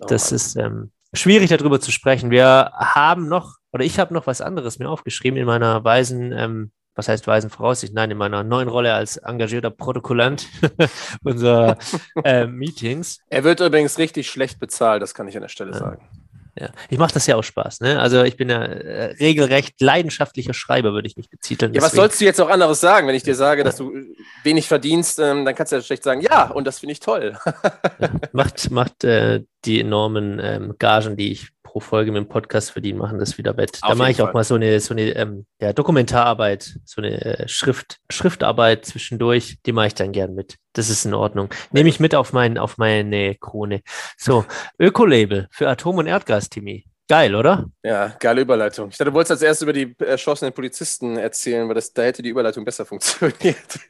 [0.00, 2.30] oh das oh ist, ähm, schwierig darüber zu sprechen.
[2.30, 6.72] Wir haben noch oder ich habe noch was anderes mir aufgeschrieben in meiner weisen, ähm,
[6.94, 7.94] was heißt weisen Voraussicht?
[7.94, 10.48] Nein, in meiner neuen Rolle als engagierter Protokollant
[11.24, 11.78] unserer
[12.24, 13.20] äh, Meetings.
[13.28, 15.78] Er wird übrigens richtig schlecht bezahlt, das kann ich an der Stelle ja.
[15.78, 16.08] sagen.
[16.58, 17.80] Ja, ich mache das ja auch Spaß.
[17.80, 18.00] Ne?
[18.00, 21.72] Also ich bin ja äh, regelrecht leidenschaftlicher Schreiber, würde ich mich betiteln.
[21.74, 23.92] Ja, was sollst du jetzt auch anderes sagen, wenn ich dir sage, dass du
[24.42, 25.18] wenig verdienst?
[25.18, 27.36] Ähm, dann kannst du ja schlecht sagen, ja, und das finde ich toll.
[27.98, 32.72] ja, macht macht äh, die enormen ähm, Gagen, die ich pro Folge mit dem Podcast
[32.72, 33.78] verdienen, machen das wieder wett.
[33.82, 34.28] Auf da mache ich Fall.
[34.28, 39.58] auch mal so eine, so eine ähm, ja, Dokumentararbeit, so eine äh, Schrift, Schriftarbeit zwischendurch,
[39.64, 40.56] die mache ich dann gern mit.
[40.72, 41.48] Das ist in Ordnung.
[41.70, 43.82] Nehme ich mit auf, mein, auf meine Krone.
[44.16, 44.44] So,
[44.80, 46.86] Ökolabel für Atom- und Erdgas, Timmy.
[47.10, 47.68] Geil, oder?
[47.82, 48.90] Ja, geile Überleitung.
[48.90, 52.22] Ich dachte, du wolltest als erstes über die erschossenen Polizisten erzählen, weil das, da hätte
[52.22, 53.80] die Überleitung besser funktioniert.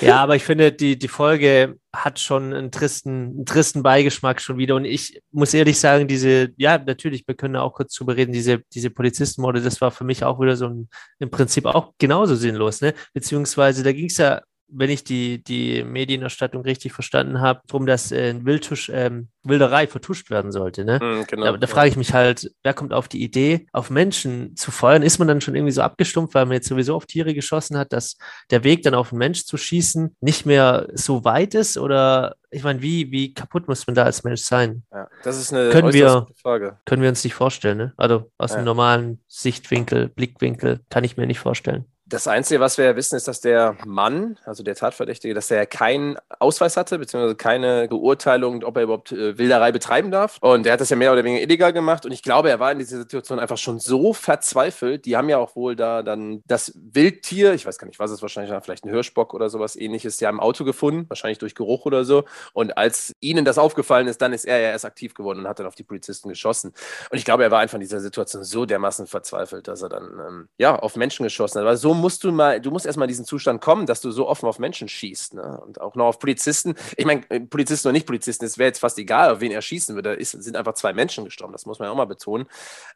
[0.00, 4.56] ja, aber ich finde, die, die Folge hat schon einen tristen, einen tristen Beigeschmack schon
[4.56, 4.76] wieder.
[4.76, 8.60] Und ich muss ehrlich sagen, diese, ja, natürlich, wir können auch kurz drüber reden, diese,
[8.72, 10.88] diese Polizistenmorde, das war für mich auch wieder so ein,
[11.18, 12.94] im Prinzip auch genauso sinnlos, ne?
[13.12, 18.12] Beziehungsweise da ging es ja wenn ich die, die Medienerstattung richtig verstanden habe, darum, dass
[18.12, 20.84] äh, Wildtusch, ähm, Wilderei vertuscht werden sollte.
[20.84, 20.98] Ne?
[20.98, 24.56] Mm, genau, da, da frage ich mich halt, wer kommt auf die Idee, auf Menschen
[24.56, 25.02] zu feuern?
[25.02, 27.92] Ist man dann schon irgendwie so abgestumpft, weil man jetzt sowieso auf Tiere geschossen hat,
[27.92, 28.16] dass
[28.50, 31.76] der Weg dann auf einen Mensch zu schießen nicht mehr so weit ist?
[31.76, 34.82] Oder ich meine, wie, wie kaputt muss man da als Mensch sein?
[34.92, 36.78] Ja, das ist eine können wir, Frage.
[36.86, 37.92] Können wir uns nicht vorstellen, ne?
[37.96, 38.56] Also aus ja.
[38.56, 41.84] einem normalen Sichtwinkel, Blickwinkel kann ich mir nicht vorstellen.
[42.06, 45.64] Das Einzige, was wir ja wissen, ist, dass der Mann, also der Tatverdächtige, dass er
[45.64, 50.36] keinen Ausweis hatte, beziehungsweise keine Beurteilung, ob er überhaupt äh, Wilderei betreiben darf.
[50.42, 52.04] Und er hat das ja mehr oder weniger illegal gemacht.
[52.04, 55.06] Und ich glaube, er war in dieser Situation einfach schon so verzweifelt.
[55.06, 58.20] Die haben ja auch wohl da dann das Wildtier, ich weiß gar nicht, was es
[58.20, 61.86] wahrscheinlich war, vielleicht ein Hirschbock oder sowas ähnliches, ja im Auto gefunden, wahrscheinlich durch Geruch
[61.86, 62.24] oder so.
[62.52, 65.58] Und als ihnen das aufgefallen ist, dann ist er ja erst aktiv geworden und hat
[65.58, 66.74] dann auf die Polizisten geschossen.
[67.10, 70.04] Und ich glaube, er war einfach in dieser Situation so dermaßen verzweifelt, dass er dann
[70.04, 71.66] ähm, ja auf Menschen geschossen hat.
[71.66, 74.28] Weil so musst du mal, du musst erstmal in diesen Zustand kommen, dass du so
[74.28, 75.34] offen auf Menschen schießt.
[75.34, 75.60] Ne?
[75.64, 76.74] Und auch noch auf Polizisten.
[76.96, 79.62] Ich meine, äh, Polizisten oder nicht Polizisten, es wäre jetzt fast egal, auf wen er
[79.62, 80.18] schießen würde.
[80.18, 82.46] Es sind einfach zwei Menschen gestorben, das muss man ja auch mal betonen.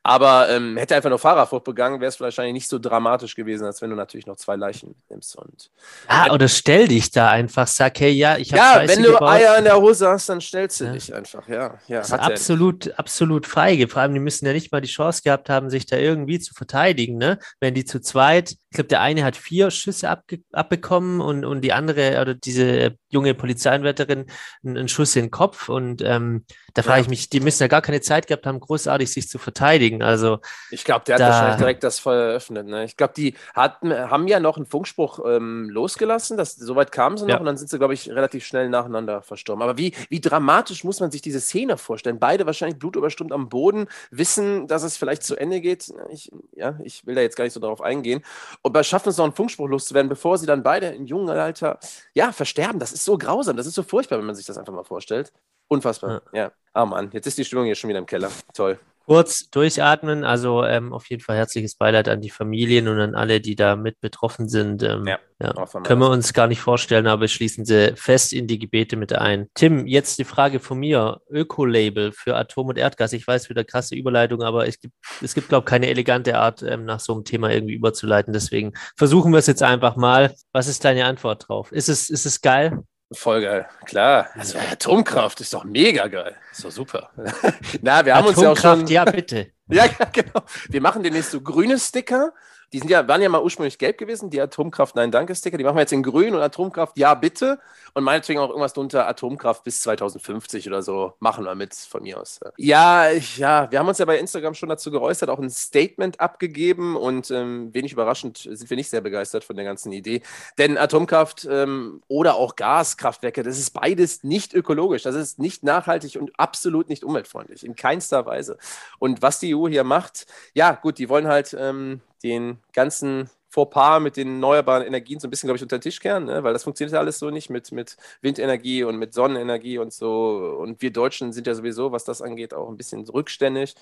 [0.03, 3.65] Aber ähm, hätte er einfach nur Fahrerflucht begangen, wäre es wahrscheinlich nicht so dramatisch gewesen,
[3.65, 5.37] als wenn du natürlich noch zwei Leichen nimmst.
[5.37, 5.71] Und,
[6.07, 9.13] ah, oder stell dich da einfach, sag, hey, ja, ich habe Ja, Scheiße wenn du
[9.13, 9.29] gebaut.
[9.29, 10.93] Eier in der Hose hast, dann stellst du ja.
[10.93, 11.79] dich einfach, ja.
[11.87, 13.89] ja das ist absolut, absolut feige.
[13.89, 16.55] Vor allem, die müssen ja nicht mal die Chance gehabt haben, sich da irgendwie zu
[16.55, 17.39] verteidigen, ne?
[17.61, 21.63] Wenn die zu zweit, ich glaube, der eine hat vier Schüsse abge abbekommen und, und
[21.63, 24.27] die andere, oder diese junge Polizeianwärterin,
[24.65, 25.69] einen, einen Schuss in den Kopf.
[25.69, 26.45] Und ähm,
[26.75, 29.39] da frage ich mich, die müssen ja gar keine Zeit gehabt haben, großartig sich zu
[29.39, 30.03] verteidigen.
[30.03, 30.39] Also
[30.71, 32.67] ich glaube, der hat da, wahrscheinlich direkt das Feuer eröffnet.
[32.67, 32.85] Ne?
[32.85, 36.37] Ich glaube, die hatten, haben ja noch einen Funkspruch ähm, losgelassen.
[36.37, 37.41] Das, soweit kamen sie noch ja.
[37.41, 39.63] und dann sind sie, glaube ich, relativ schnell nacheinander verstorben.
[39.63, 42.19] Aber wie, wie dramatisch muss man sich diese Szene vorstellen?
[42.19, 45.93] Beide wahrscheinlich blutüberströmt am Boden, wissen, dass es vielleicht zu Ende geht.
[46.11, 48.23] Ich, ja, ich will da jetzt gar nicht so darauf eingehen.
[48.63, 51.79] Und schaffen es noch einen Funkspruch loszuwerden, bevor sie dann beide in jungen Alter
[52.15, 52.79] ja, versterben.
[52.79, 55.33] Das ist so grausam, das ist so furchtbar, wenn man sich das einfach mal vorstellt.
[55.69, 56.23] Unfassbar.
[56.33, 56.45] Ja.
[56.45, 56.53] ja.
[56.73, 58.31] Ah Mann, jetzt ist die Stimmung hier schon wieder im Keller.
[58.55, 58.79] Toll.
[59.09, 63.41] Kurz durchatmen, also ähm, auf jeden Fall herzliches Beileid an die Familien und an alle,
[63.41, 64.83] die da mit betroffen sind.
[64.83, 65.55] Ähm, ja, ja.
[65.83, 69.49] Können wir uns gar nicht vorstellen, aber schließen sie fest in die Gebete mit ein.
[69.55, 71.23] Tim, jetzt die Frage von mir.
[71.31, 73.15] Öko-Label für Atom- und Erdgas.
[73.15, 74.93] Ich weiß, wieder krasse Überleitung, aber es gibt,
[75.23, 78.35] es gibt, glaube ich, keine elegante Art, ähm, nach so einem Thema irgendwie überzuleiten.
[78.35, 80.35] Deswegen versuchen wir es jetzt einfach mal.
[80.53, 81.73] Was ist deine Antwort drauf?
[81.73, 82.83] Ist es, ist es geil?
[83.11, 84.29] Voll geil, klar.
[84.35, 86.37] Also Atomkraft ist doch mega geil.
[86.53, 87.11] Ist doch super.
[87.81, 88.87] Na, wir haben Atomkraft, uns ja auch schon.
[88.89, 89.53] Ja, bitte.
[89.69, 90.43] ja, genau.
[90.69, 92.35] Wir machen demnächst so grüne Sticker
[92.73, 95.57] die sind ja, waren ja mal ursprünglich gelb gewesen, die Atomkraft Nein Danke Sticker.
[95.57, 97.59] Die machen wir jetzt in grün und Atomkraft Ja bitte.
[97.95, 101.15] Und meinetwegen auch irgendwas drunter Atomkraft bis 2050 oder so.
[101.19, 102.41] Machen wir mit von mir aus.
[102.59, 106.97] Ja, ja, wir haben uns ja bei Instagram schon dazu geäußert, auch ein Statement abgegeben
[106.97, 110.21] und ähm, wenig überraschend sind wir nicht sehr begeistert von der ganzen Idee.
[110.59, 115.03] Denn Atomkraft ähm, oder auch Gaskraftwerke, das ist beides nicht ökologisch.
[115.03, 117.65] Das ist nicht nachhaltig und absolut nicht umweltfreundlich.
[117.65, 118.59] In keinster Weise.
[118.99, 121.57] Und was die EU hier macht, ja, gut, die wollen halt.
[121.59, 125.83] Ähm, den ganzen Fauxpas mit den erneuerbaren Energien so ein bisschen, glaube ich, unter den
[125.83, 126.45] Tisch kehren, ne?
[126.45, 130.59] weil das funktioniert ja alles so nicht mit, mit Windenergie und mit Sonnenenergie und so.
[130.61, 133.75] Und wir Deutschen sind ja sowieso, was das angeht, auch ein bisschen rückständig.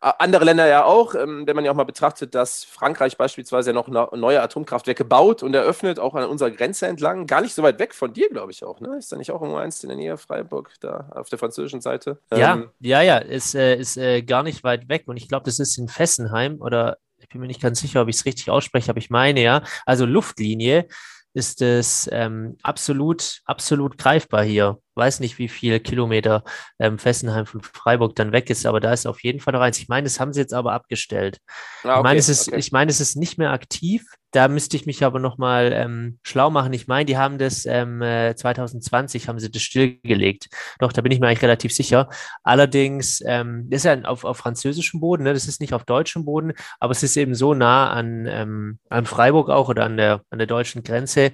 [0.00, 3.74] Andere Länder ja auch, ähm, wenn man ja auch mal betrachtet, dass Frankreich beispielsweise ja
[3.74, 7.26] noch neue Atomkraftwerke baut und eröffnet, auch an unserer Grenze entlang.
[7.26, 8.80] Gar nicht so weit weg von dir, glaube ich auch.
[8.80, 8.96] Ne?
[8.98, 12.18] Ist da nicht auch irgendwo eins in der Nähe Freiburg, da auf der französischen Seite?
[12.34, 15.04] Ja, ähm, ja, ja, ist, äh, ist äh, gar nicht weit weg.
[15.06, 18.08] Und ich glaube, das ist in Fessenheim oder ich bin mir nicht ganz sicher, ob
[18.08, 20.86] ich es richtig ausspreche, aber ich meine ja, also Luftlinie
[21.32, 26.44] ist es ähm, absolut, absolut greifbar hier weiß nicht, wie viele Kilometer
[26.78, 29.78] ähm, Fessenheim von Freiburg dann weg ist, aber da ist auf jeden Fall noch eins.
[29.78, 31.38] Ich meine, das haben sie jetzt aber abgestellt.
[31.82, 32.58] Ah, okay, ich, meine, es ist, okay.
[32.58, 34.04] ich meine, es ist nicht mehr aktiv.
[34.30, 36.72] Da müsste ich mich aber nochmal ähm, schlau machen.
[36.72, 40.48] Ich meine, die haben das ähm, 2020 haben sie das stillgelegt.
[40.80, 42.08] Doch, da bin ich mir eigentlich relativ sicher.
[42.42, 45.34] Allerdings, ähm, das ist ja auf, auf französischem Boden, ne?
[45.34, 49.06] das ist nicht auf deutschem Boden, aber es ist eben so nah an, ähm, an
[49.06, 51.30] Freiburg auch oder an der, an der deutschen Grenze,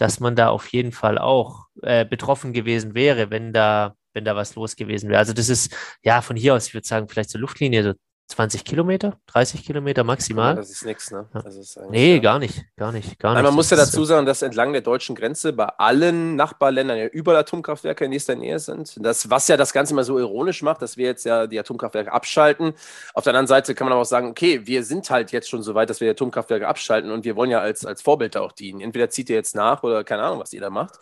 [0.00, 4.34] dass man da auf jeden Fall auch äh, betroffen gewesen wäre, wenn da, wenn da
[4.36, 5.18] was los gewesen wäre.
[5.18, 7.92] Also das ist ja von hier aus, ich würde sagen, vielleicht zur Luftlinie so
[8.30, 10.54] 20 Kilometer, 30 Kilometer maximal.
[10.54, 11.26] das ist nichts, ne?
[11.32, 12.20] Das ist nee, ja.
[12.20, 13.42] gar nicht, gar nicht, gar nicht.
[13.42, 17.38] man muss ja dazu sagen, dass entlang der deutschen Grenze bei allen Nachbarländern ja überall
[17.38, 18.94] Atomkraftwerke in nächster Nähe sind.
[19.04, 22.12] Das, was ja das Ganze immer so ironisch macht, dass wir jetzt ja die Atomkraftwerke
[22.12, 22.74] abschalten.
[23.14, 25.62] Auf der anderen Seite kann man aber auch sagen, okay, wir sind halt jetzt schon
[25.62, 28.52] so weit, dass wir die Atomkraftwerke abschalten und wir wollen ja als, als Vorbild auch
[28.52, 28.80] dienen.
[28.80, 30.98] Entweder zieht ihr jetzt nach oder keine Ahnung, was ihr da macht.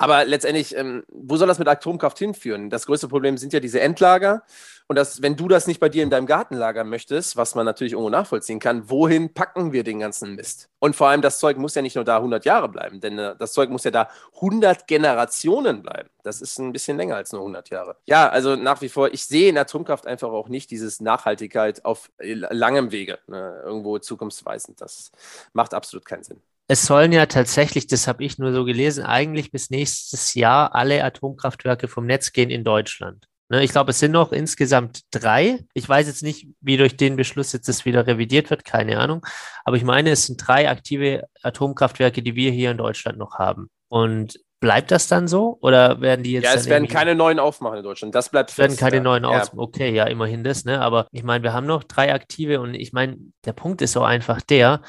[0.00, 2.70] Aber letztendlich, ähm, wo soll das mit Atomkraft hinführen?
[2.70, 4.44] Das größte Problem sind ja diese Endlager.
[4.86, 7.66] Und das, wenn du das nicht bei dir in deinem Garten lagern möchtest, was man
[7.66, 10.70] natürlich irgendwo nachvollziehen kann, wohin packen wir den ganzen Mist?
[10.78, 13.36] Und vor allem, das Zeug muss ja nicht nur da 100 Jahre bleiben, denn äh,
[13.38, 16.08] das Zeug muss ja da 100 Generationen bleiben.
[16.22, 17.96] Das ist ein bisschen länger als nur 100 Jahre.
[18.06, 22.10] Ja, also nach wie vor, ich sehe in Atomkraft einfach auch nicht dieses Nachhaltigkeit auf
[22.16, 24.80] äh, langem Wege, ne, irgendwo zukunftsweisend.
[24.80, 25.12] Das
[25.52, 29.50] macht absolut keinen Sinn es sollen ja tatsächlich, das habe ich nur so gelesen, eigentlich
[29.50, 33.26] bis nächstes Jahr alle Atomkraftwerke vom Netz gehen in Deutschland.
[33.48, 35.64] Ne, ich glaube, es sind noch insgesamt drei.
[35.74, 39.26] Ich weiß jetzt nicht, wie durch den Beschluss jetzt das wieder revidiert wird, keine Ahnung.
[39.64, 43.68] Aber ich meine, es sind drei aktive Atomkraftwerke, die wir hier in Deutschland noch haben.
[43.88, 45.58] Und bleibt das dann so?
[45.62, 46.44] Oder werden die jetzt.
[46.44, 48.14] Ja, es werden keine neuen aufmachen in Deutschland.
[48.14, 48.58] Das bleibt fest.
[48.58, 49.02] Es werden keine ja.
[49.02, 49.58] neuen aufmachen.
[49.58, 49.64] Ja.
[49.64, 50.80] Okay, ja, immerhin das, ne?
[50.80, 54.02] Aber ich meine, wir haben noch drei aktive und ich meine, der Punkt ist so
[54.02, 54.82] einfach der,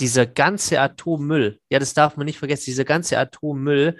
[0.00, 3.98] dieser ganze Atommüll, ja, das darf man nicht vergessen, dieser ganze Atommüll,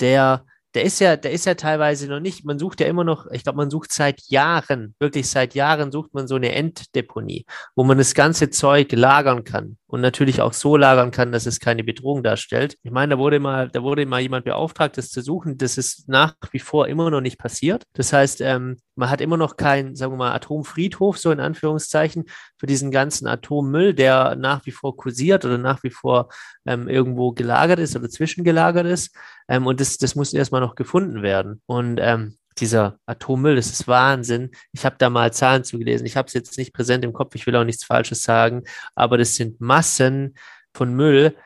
[0.00, 0.44] der
[0.76, 3.44] der ist ja, der ist ja teilweise noch nicht, man sucht ja immer noch, ich
[3.44, 7.96] glaube, man sucht seit Jahren, wirklich seit Jahren sucht man so eine Enddeponie, wo man
[7.96, 12.22] das ganze Zeug lagern kann und natürlich auch so lagern kann, dass es keine Bedrohung
[12.22, 12.76] darstellt.
[12.82, 15.58] Ich meine, da wurde mal, da wurde mal jemand beauftragt, das zu suchen.
[15.58, 17.84] Das ist nach wie vor immer noch nicht passiert.
[17.92, 22.24] Das heißt, ähm, man hat immer noch keinen, sagen wir mal, Atomfriedhof, so in Anführungszeichen,
[22.58, 26.30] für diesen ganzen Atommüll, der nach wie vor kursiert oder nach wie vor
[26.66, 29.14] ähm, irgendwo gelagert ist oder zwischengelagert ist.
[29.48, 31.62] Ähm, und das, das muss erstmal noch gefunden werden.
[31.66, 34.50] Und ähm, dieser Atommüll, das ist Wahnsinn.
[34.72, 36.06] Ich habe da mal Zahlen zugelesen.
[36.06, 38.64] Ich habe es jetzt nicht präsent im Kopf, ich will auch nichts Falsches sagen,
[38.94, 40.36] aber das sind Massen
[40.74, 41.36] von Müll,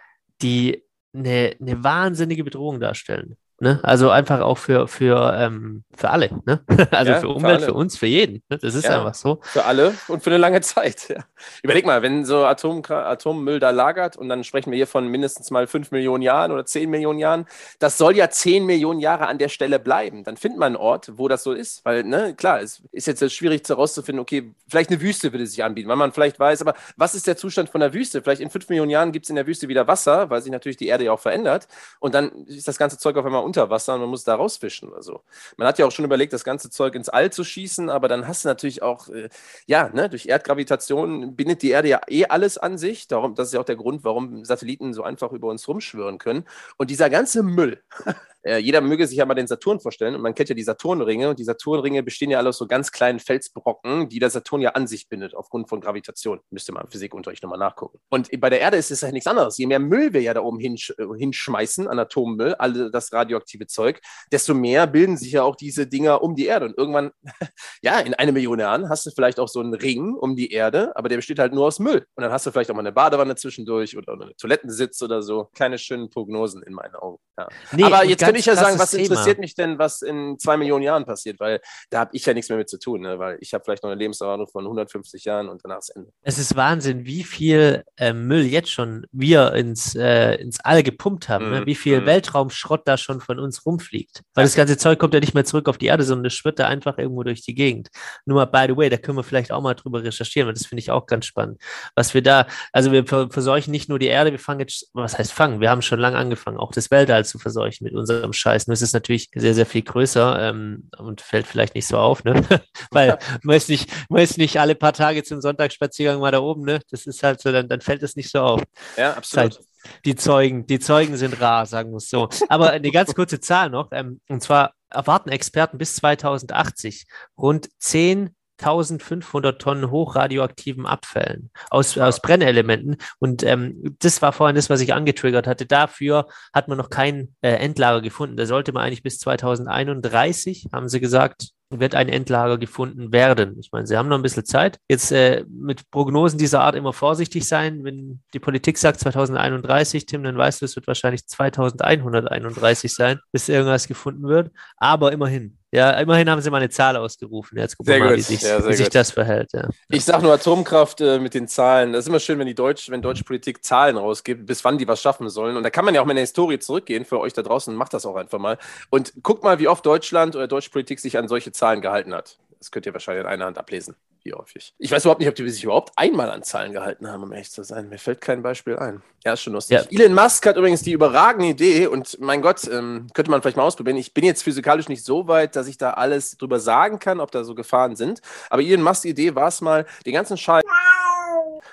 [0.43, 3.37] die eine, eine wahnsinnige Bedrohung darstellen.
[3.63, 3.79] Ne?
[3.83, 6.31] Also einfach auch für, für, ähm, für alle.
[6.47, 6.61] Ne?
[6.91, 8.43] Also ja, für Umwelt, für, für, uns, für jeden.
[8.49, 8.59] Ne?
[8.59, 9.39] Das ist ja, einfach so.
[9.43, 11.09] Für alle und für eine lange Zeit.
[11.11, 11.25] Ja.
[11.63, 15.51] Überleg mal, wenn so Atom, Atommüll da lagert und dann sprechen wir hier von mindestens
[15.51, 17.47] mal 5 Millionen Jahren oder 10 Millionen Jahren,
[17.79, 20.25] das soll ja 10 Millionen Jahre an der Stelle bleiben.
[20.25, 21.85] Dann findet man einen Ort, wo das so ist.
[21.85, 25.89] Weil, ne, klar, es ist jetzt schwierig herauszufinden, okay, vielleicht eine Wüste würde sich anbieten,
[25.89, 28.23] weil man vielleicht weiß, aber was ist der Zustand von der Wüste?
[28.23, 30.79] Vielleicht in 5 Millionen Jahren gibt es in der Wüste wieder Wasser, weil sich natürlich
[30.79, 31.69] die Erde ja auch verändert.
[31.99, 34.91] Und dann ist das ganze Zeug auf einmal unter Wasser und man muss da rausfischen
[34.91, 35.23] oder so.
[35.57, 38.29] Man hat ja auch schon überlegt, das ganze Zeug ins All zu schießen, aber dann
[38.29, 39.29] hast du natürlich auch, äh,
[39.67, 43.09] ja, ne, durch Erdgravitation bindet die Erde ja eh alles an sich.
[43.09, 46.45] Darum, das ist ja auch der Grund, warum Satelliten so einfach über uns rumschwören können.
[46.77, 47.83] Und dieser ganze Müll,
[48.43, 51.31] Äh, jeder möge sich ja mal den Saturn vorstellen und man kennt ja die Saturnringe
[51.31, 54.71] und die Saturnringe bestehen ja alle aus so ganz kleinen Felsbrocken, die der Saturn ja
[54.71, 56.41] an sich bindet aufgrund von Gravitation.
[56.51, 57.99] Müsste man im Physikunterricht nochmal nachgucken.
[58.09, 59.59] Und bei der Erde ist es ja nichts anderes.
[59.59, 63.67] Je mehr Müll wir ja da oben hinsch äh, hinschmeißen an Atommüll, all das radioaktive
[63.67, 64.01] Zeug,
[64.33, 66.67] desto mehr bilden sich ja auch diese Dinger um die Erde.
[66.67, 67.11] Und irgendwann,
[67.83, 70.97] ja, in eine Million Jahren hast du vielleicht auch so einen Ring um die Erde,
[70.97, 72.07] aber der besteht halt nur aus Müll.
[72.15, 75.49] Und dann hast du vielleicht auch mal eine Badewanne zwischendurch oder eine Toilettensitz oder so.
[75.55, 77.19] Keine schönen Prognosen in meinen Augen.
[77.39, 77.49] Ja.
[77.73, 79.41] Nee, aber jetzt könnte ich ja sagen, was interessiert Thema.
[79.41, 81.41] mich denn, was in zwei Millionen Jahren passiert?
[81.41, 83.19] Weil da habe ich ja nichts mehr mit zu tun, ne?
[83.19, 86.11] weil ich habe vielleicht noch eine Lebenserwartung von 150 Jahren und danach ist Ende.
[86.23, 91.29] Es ist Wahnsinn, wie viel äh, Müll jetzt schon wir ins, äh, ins All gepumpt
[91.29, 91.61] haben, ne?
[91.63, 92.07] Mhm, wie viel mm.
[92.07, 94.23] Weltraumschrott da schon von uns rumfliegt.
[94.35, 96.59] Weil das ganze Zeug kommt ja nicht mehr zurück auf die Erde, sondern es schwirrt
[96.59, 97.89] da einfach irgendwo durch die Gegend.
[98.27, 100.67] Nur mal, by the way, da können wir vielleicht auch mal drüber recherchieren, weil das
[100.67, 101.61] finde ich auch ganz spannend.
[101.95, 105.33] Was wir da, also wir verseuchen nicht nur die Erde, wir fangen jetzt, was heißt
[105.33, 105.61] fangen?
[105.61, 108.67] Wir haben schon lange angefangen, auch das Weltall zu verseuchen mit unserem Scheiß.
[108.67, 112.25] Nur es ist natürlich sehr, sehr viel größer ähm, und fällt vielleicht nicht so auf,
[112.25, 112.35] ne?
[112.91, 116.65] Weil man ist, nicht, man ist nicht alle paar Tage zum Sonntagsspaziergang mal da oben,
[116.65, 116.81] ne?
[116.91, 118.63] Das ist halt so, dann, dann fällt es nicht so auf.
[118.97, 119.57] Ja, absolut.
[119.57, 119.67] Halt,
[120.05, 122.29] die Zeugen, die Zeugen sind rar, sagen wir es so.
[122.49, 127.07] Aber eine ganz kurze Zahl noch, ähm, und zwar erwarten Experten bis 2080
[127.39, 132.97] rund 10 1500 Tonnen hochradioaktiven Abfällen aus, aus Brennelementen.
[133.19, 135.67] Und ähm, das war vorhin das, was ich angetriggert hatte.
[135.67, 138.37] Dafür hat man noch kein äh, Endlager gefunden.
[138.37, 143.57] Da sollte man eigentlich bis 2031, haben sie gesagt, wird ein Endlager gefunden werden.
[143.61, 144.79] Ich meine, sie haben noch ein bisschen Zeit.
[144.89, 147.85] Jetzt äh, mit Prognosen dieser Art immer vorsichtig sein.
[147.85, 153.49] Wenn die Politik sagt 2031, Tim, dann weißt du, es wird wahrscheinlich 2131 sein, bis
[153.49, 154.51] irgendwas gefunden wird.
[154.79, 157.57] Aber immerhin, ja, immerhin haben sie mal eine Zahl ausgerufen.
[157.57, 159.53] Jetzt gucken wir mal, wie, sich, ja, wie sich, das verhält.
[159.53, 159.69] Ja.
[159.89, 161.93] Ich sage nur Atomkraft äh, mit den Zahlen.
[161.93, 164.89] Das ist immer schön, wenn die Deutsch, wenn deutsche Politik Zahlen rausgibt, bis wann die
[164.89, 165.57] was schaffen sollen.
[165.57, 167.05] Und da kann man ja auch mal in der Historie zurückgehen.
[167.05, 168.59] Für euch da draußen macht das auch einfach mal.
[168.91, 172.39] Und guckt mal, wie oft Deutschland oder deutsche Politik sich an solche Zahlen gehalten hat.
[172.59, 173.95] Das könnt ihr wahrscheinlich in einer Hand ablesen.
[174.23, 174.75] Wie häufig?
[174.79, 177.51] Ich weiß überhaupt nicht, ob die sich überhaupt einmal an Zahlen gehalten haben, um ehrlich
[177.51, 177.89] zu sein.
[177.89, 179.03] Mir fällt kein Beispiel ein.
[179.25, 179.79] Ja, ist schon lustig.
[179.91, 179.99] Ja.
[179.99, 183.63] Elon Musk hat übrigens die überragende Idee und mein Gott, ähm, könnte man vielleicht mal
[183.63, 183.97] ausprobieren.
[183.97, 187.31] Ich bin jetzt physikalisch nicht so weit, dass ich da alles drüber sagen kann, ob
[187.31, 188.21] da so Gefahren sind.
[188.51, 190.65] Aber Elon Musks Idee war es mal, den ganzen Scheiß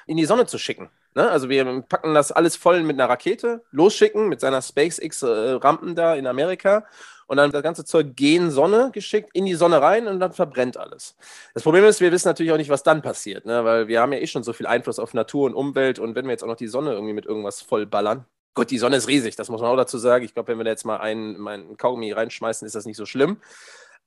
[0.06, 0.90] in die Sonne zu schicken.
[1.16, 1.30] Ne?
[1.30, 6.16] Also wir packen das alles voll mit einer Rakete, losschicken mit seiner SpaceX-Rampen äh, da
[6.16, 6.86] in Amerika
[7.28, 10.78] und dann das ganze Zeug gehen Sonne geschickt, in die Sonne rein und dann verbrennt
[10.78, 11.16] alles.
[11.54, 13.64] Das Problem ist, wir wissen natürlich auch nicht, was dann passiert, ne?
[13.64, 16.26] weil wir haben ja eh schon so viel Einfluss auf Natur und Umwelt und wenn
[16.26, 18.26] wir jetzt auch noch die Sonne irgendwie mit irgendwas vollballern,
[18.58, 20.26] Gut, die Sonne ist riesig, das muss man auch dazu sagen.
[20.26, 23.06] Ich glaube, wenn wir da jetzt mal einen, einen Kaugummi reinschmeißen, ist das nicht so
[23.06, 23.38] schlimm.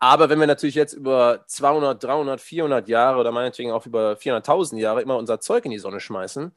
[0.01, 4.79] Aber wenn wir natürlich jetzt über 200, 300, 400 Jahre oder meinetwegen auch über 400.000
[4.79, 6.51] Jahre immer unser Zeug in die Sonne schmeißen,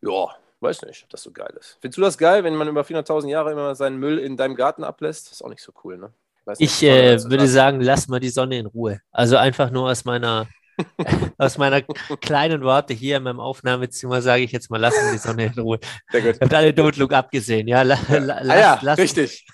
[0.00, 0.28] ja,
[0.62, 1.78] weiß nicht, ob das so geil ist.
[1.80, 4.84] Findest du das geil, wenn man über 400.000 Jahre immer seinen Müll in deinem Garten
[4.84, 5.26] ablässt?
[5.26, 6.12] Das ist auch nicht so cool, ne?
[6.54, 9.00] Ich, nicht, ich äh, würde sagen, lass mal die Sonne in Ruhe.
[9.12, 10.48] Also einfach nur aus meiner,
[11.38, 15.18] aus meiner kleinen Worte hier in meinem Aufnahmezimmer sage ich jetzt mal, lass mal die
[15.18, 15.78] Sonne in Ruhe.
[16.10, 16.40] Sehr gut.
[16.40, 17.82] Habt alle Notlook abgesehen, ja?
[17.82, 19.46] La, la, ah, ja, lass, richtig.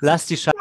[0.00, 0.57] Lass die Scheiße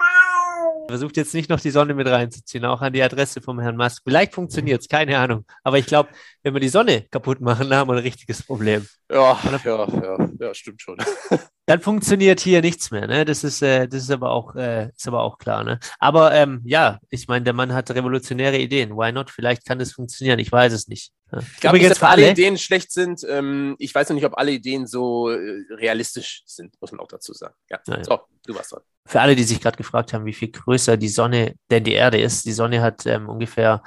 [0.88, 4.04] Versucht jetzt nicht noch die Sonne mit reinzuziehen, auch an die Adresse vom Herrn Musk.
[4.06, 5.46] Vielleicht funktioniert es, keine Ahnung.
[5.64, 6.10] Aber ich glaube,
[6.44, 8.88] wenn wir die Sonne kaputt machen, dann haben wir ein richtiges Problem.
[9.12, 10.98] Ja, ja, ja, ja, stimmt schon.
[11.68, 13.08] Dann funktioniert hier nichts mehr.
[13.08, 13.26] Ne?
[13.26, 15.66] Das, ist, äh, das ist, aber auch, äh, ist aber auch klar.
[15.66, 15.80] Ne?
[16.00, 18.92] Aber ähm, ja, ich meine, der Mann hat revolutionäre Ideen.
[18.92, 19.30] Why not?
[19.30, 20.40] Vielleicht kann das funktionieren.
[20.40, 21.12] Ich weiß es nicht.
[21.52, 23.22] Ich glaube nicht, dass alle, alle Ideen schlecht sind.
[23.28, 27.10] Ähm, ich weiß noch nicht, ob alle Ideen so äh, realistisch sind, muss man auch
[27.10, 27.54] dazu sagen.
[27.70, 27.80] Ja.
[27.86, 28.02] ja.
[28.02, 28.82] So, du warst dran.
[29.06, 32.20] Für alle, die sich gerade gefragt haben, wie viel größer die Sonne denn die Erde
[32.20, 33.84] ist, die Sonne hat ähm, ungefähr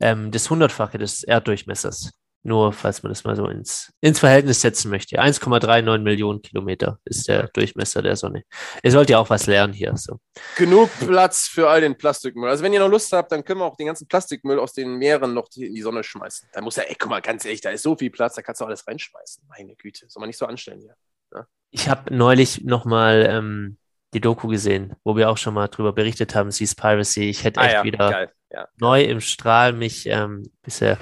[0.00, 2.12] ähm, das Hundertfache des Erddurchmessers.
[2.44, 5.20] Nur, falls man das mal so ins, ins Verhältnis setzen möchte.
[5.20, 8.42] 1,39 Millionen Kilometer ist der Durchmesser der Sonne.
[8.82, 9.96] Ihr sollt ja auch was lernen hier.
[9.96, 10.18] So.
[10.56, 12.50] Genug Platz für all den Plastikmüll.
[12.50, 14.96] Also, wenn ihr noch Lust habt, dann können wir auch den ganzen Plastikmüll aus den
[14.96, 16.48] Meeren noch in die Sonne schmeißen.
[16.52, 18.60] Da muss ja, ey, guck mal, ganz ehrlich, da ist so viel Platz, da kannst
[18.60, 19.44] du alles reinschmeißen.
[19.48, 20.96] Meine Güte, soll man nicht so anstellen hier.
[21.32, 21.46] Ja?
[21.70, 23.78] Ich habe neulich nochmal ähm,
[24.14, 27.30] die Doku gesehen, wo wir auch schon mal drüber berichtet haben, Piracy.
[27.30, 28.68] Ich hätte ah, echt ja, wieder ja.
[28.78, 30.98] neu im Strahl mich ähm, bisher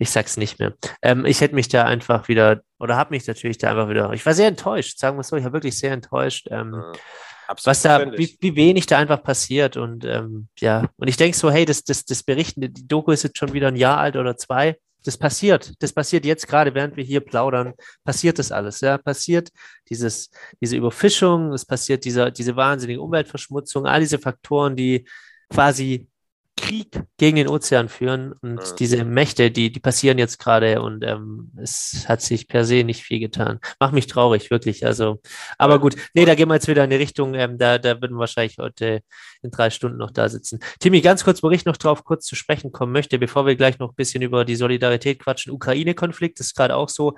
[0.00, 0.72] ich sag's nicht mehr.
[1.02, 4.24] Ähm, ich hätte mich da einfach wieder, oder habe mich natürlich da einfach wieder, ich
[4.24, 6.48] war sehr enttäuscht, sagen wir es so, ich war wirklich sehr enttäuscht.
[6.50, 11.18] Ähm, ja, was da, wie, wie, wenig da einfach passiert und ähm, ja, und ich
[11.18, 13.98] denke so, hey, das, das, das Berichten, die Doku ist jetzt schon wieder ein Jahr
[13.98, 14.78] alt oder zwei.
[15.04, 19.50] Das passiert, das passiert jetzt gerade, während wir hier plaudern, passiert das alles, ja, passiert
[19.88, 25.06] dieses, diese Überfischung, es passiert dieser, diese wahnsinnige Umweltverschmutzung, all diese Faktoren, die
[25.48, 26.08] quasi
[26.56, 28.76] Krieg gegen den Ozean führen und mhm.
[28.78, 33.02] diese Mächte, die, die passieren jetzt gerade und ähm, es hat sich per se nicht
[33.02, 33.60] viel getan.
[33.78, 34.84] Macht mich traurig, wirklich.
[34.86, 35.20] Also,
[35.58, 38.16] aber gut, nee, da gehen wir jetzt wieder in die Richtung, ähm, da, da würden
[38.16, 39.02] wir wahrscheinlich heute
[39.42, 40.60] in drei Stunden noch da sitzen.
[40.78, 43.78] Timmy, ganz kurz, wo ich noch drauf kurz zu sprechen kommen möchte, bevor wir gleich
[43.78, 45.52] noch ein bisschen über die Solidarität quatschen.
[45.52, 47.14] Ukraine-Konflikt ist gerade auch so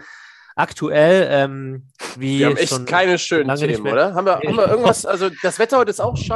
[0.56, 2.40] aktuell, ähm, wie.
[2.40, 4.14] Wir haben echt keine schönen Themen, oder?
[4.14, 6.34] Haben wir, haben wir irgendwas, also das Wetter heute ist auch scheiße.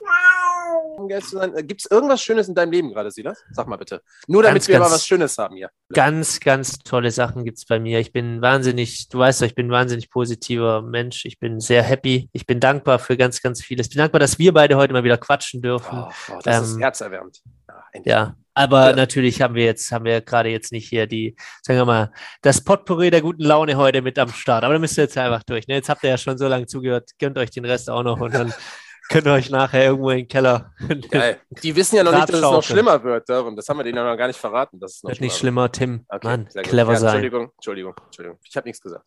[0.96, 3.42] Gibt es irgendwas Schönes in deinem Leben gerade, Silas?
[3.50, 4.02] Sag mal bitte.
[4.26, 5.70] Nur damit ganz, wir ganz, mal was Schönes haben hier.
[5.92, 8.00] Ganz, ganz tolle Sachen gibt es bei mir.
[8.00, 11.24] Ich bin wahnsinnig, du weißt doch, ich bin ein wahnsinnig positiver Mensch.
[11.24, 12.28] Ich bin sehr happy.
[12.32, 13.86] Ich bin dankbar für ganz, ganz vieles.
[13.86, 15.98] Ich bin dankbar, dass wir beide heute mal wieder quatschen dürfen.
[15.98, 17.42] Oh, oh, das ähm, ist herzerwärmend.
[17.68, 18.96] Ja, ja, aber ja.
[18.96, 22.64] natürlich haben wir jetzt, haben wir gerade jetzt nicht hier die, sagen wir mal, das
[22.64, 24.64] Potpourri der guten Laune heute mit am Start.
[24.64, 25.68] Aber da müsst ihr jetzt einfach durch.
[25.68, 25.74] Ne?
[25.74, 27.10] Jetzt habt ihr ja schon so lange zugehört.
[27.18, 28.54] Gönnt euch den Rest auch noch und dann
[29.08, 30.72] Könnt ihr euch nachher irgendwo in den Keller.
[31.10, 31.40] Geil.
[31.62, 33.28] Die wissen ja noch nicht, dass es noch schlimmer wird.
[33.30, 34.78] Und das haben wir denen ja noch gar nicht verraten.
[34.78, 36.04] Noch wird nicht schlimmer, Tim.
[36.08, 37.14] Okay, Mann, clever ja, sein.
[37.14, 38.38] Entschuldigung, Entschuldigung, Entschuldigung.
[38.44, 39.06] Ich habe nichts gesagt.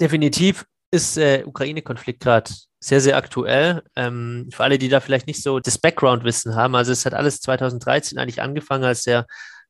[0.00, 3.82] Definitiv ist äh, Ukraine-Konflikt gerade sehr, sehr aktuell.
[3.96, 7.40] Ähm, für alle, die da vielleicht nicht so das Background-Wissen haben, also es hat alles
[7.40, 9.26] 2013 eigentlich angefangen, als der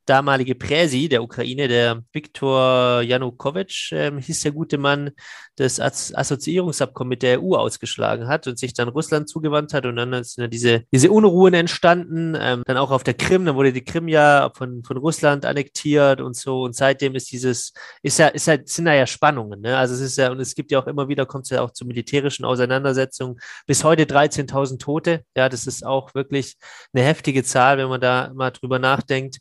[0.09, 5.11] damalige Präsi der Ukraine, der Viktor Janukowitsch, ähm, hieß der gute Mann,
[5.57, 9.87] das Assoziierungsabkommen mit der EU ausgeschlagen hat und sich dann Russland zugewandt hat.
[9.87, 13.73] Und dann sind diese, diese Unruhen entstanden, ähm, dann auch auf der Krim, dann wurde
[13.73, 16.63] die Krim ja von, von Russland annektiert und so.
[16.63, 19.77] Und seitdem ist dieses, ist ja, ist ja, sind da ja Spannungen, ne?
[19.77, 21.73] also es ist ja, und es gibt ja auch immer wieder, kommt es ja auch
[21.73, 26.57] zu militärischen Auseinandersetzungen, bis heute 13.000 Tote, ja, das ist auch wirklich
[26.93, 29.39] eine heftige Zahl, wenn man da mal drüber nachdenkt,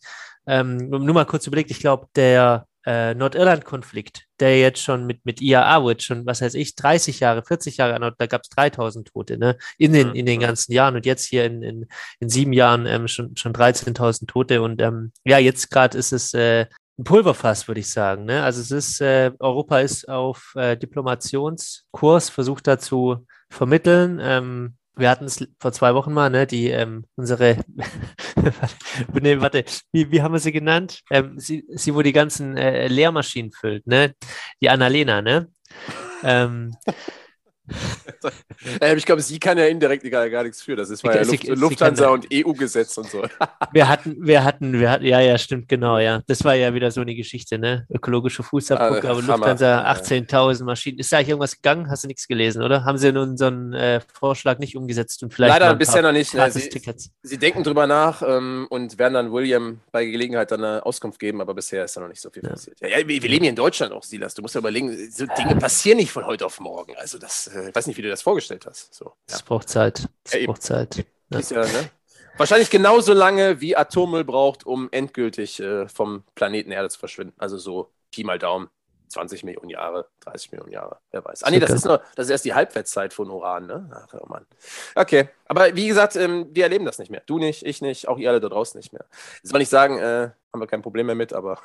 [0.47, 5.41] ähm, nur mal kurz überlegt, ich glaube, der äh, Nordirland-Konflikt, der jetzt schon mit, mit
[5.41, 9.37] IAA wird, schon, was heißt ich, 30 Jahre, 40 Jahre, da gab es 3000 Tote,
[9.37, 10.95] ne, in den, in den ganzen Jahren.
[10.95, 11.85] Und jetzt hier in, in,
[12.21, 14.61] in sieben Jahren ähm, schon, schon 13.000 Tote.
[14.61, 16.65] Und ähm, ja, jetzt gerade ist es äh,
[16.97, 22.29] ein Pulverfass, würde ich sagen, ne, also es ist, äh, Europa ist auf äh, Diplomationskurs,
[22.29, 27.05] versucht da zu vermitteln, ähm, wir hatten es vor zwei Wochen mal, ne, die ähm,
[27.15, 27.57] unsere
[29.13, 31.01] nee, warte, wie, wie haben wir sie genannt?
[31.09, 34.15] Ähm, sie, sie, wo die ganzen äh, Leermaschinen füllt, ne?
[34.61, 35.49] Die Annalena, ne?
[36.23, 36.75] ähm,
[38.95, 40.75] ich glaube, sie kann ja indirekt gar, gar nichts für.
[40.75, 43.23] Das ist ja Luft, Lufthansa und EU-Gesetz und so.
[43.71, 46.21] wir hatten, wir hatten, wir hatten, ja, ja, stimmt, genau, ja.
[46.27, 47.85] Das war ja wieder so eine Geschichte, ne?
[47.89, 50.99] Ökologische Fußabdruck, ah, aber Lufthansa 18.000 Maschinen.
[50.99, 51.89] Ist da eigentlich irgendwas gegangen?
[51.89, 52.85] Hast du nichts gelesen, oder?
[52.85, 55.59] Haben sie nun so einen äh, Vorschlag nicht umgesetzt und vielleicht.
[55.59, 56.33] Leider bisher noch nicht.
[56.33, 56.49] Ne?
[56.51, 56.69] Sie,
[57.23, 61.41] sie, denken drüber nach ähm, und werden dann William bei Gelegenheit dann eine Auskunft geben,
[61.41, 62.49] aber bisher ist da noch nicht so viel ja.
[62.49, 62.79] passiert.
[62.81, 64.33] Ja, ja, wir, wir leben hier in Deutschland auch, Silas.
[64.33, 66.95] Du musst ja überlegen, so Dinge passieren nicht von heute auf morgen.
[66.97, 68.93] Also das, äh, ich weiß nicht, wie du das vorgestellt hast.
[68.93, 69.37] So, ja.
[69.45, 70.07] braucht Zeit.
[70.23, 71.05] Es braucht Zeit.
[71.29, 71.39] Ja.
[71.39, 71.89] Ja, ne?
[72.37, 77.33] Wahrscheinlich genauso lange, wie Atommüll braucht, um endgültig äh, vom Planeten Erde zu verschwinden.
[77.37, 78.69] Also so Pi mal Daumen.
[79.09, 81.43] 20 Millionen Jahre, 30 Millionen Jahre, wer weiß.
[81.43, 83.89] Ah, nee, das ist, nur, das ist erst die Halbwertszeit von Uran, ne?
[83.93, 84.45] Ach, oh Mann.
[84.95, 87.21] Okay, aber wie gesagt, ähm, wir erleben das nicht mehr.
[87.25, 89.05] Du nicht, ich nicht, auch ihr alle da draußen nicht mehr.
[89.43, 91.59] Soll nicht sagen, äh, haben wir kein Problem mehr mit, aber.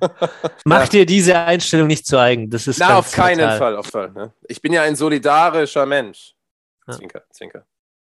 [0.64, 2.50] Mach dir diese Einstellung nicht zu eigen.
[2.50, 3.58] Das ist Na, auf keinen fatal.
[3.58, 4.10] Fall, auf Fall.
[4.12, 4.32] Ne?
[4.48, 6.34] Ich bin ja ein solidarischer Mensch.
[6.86, 6.94] Ja.
[6.94, 7.64] Zwinker, zwinker.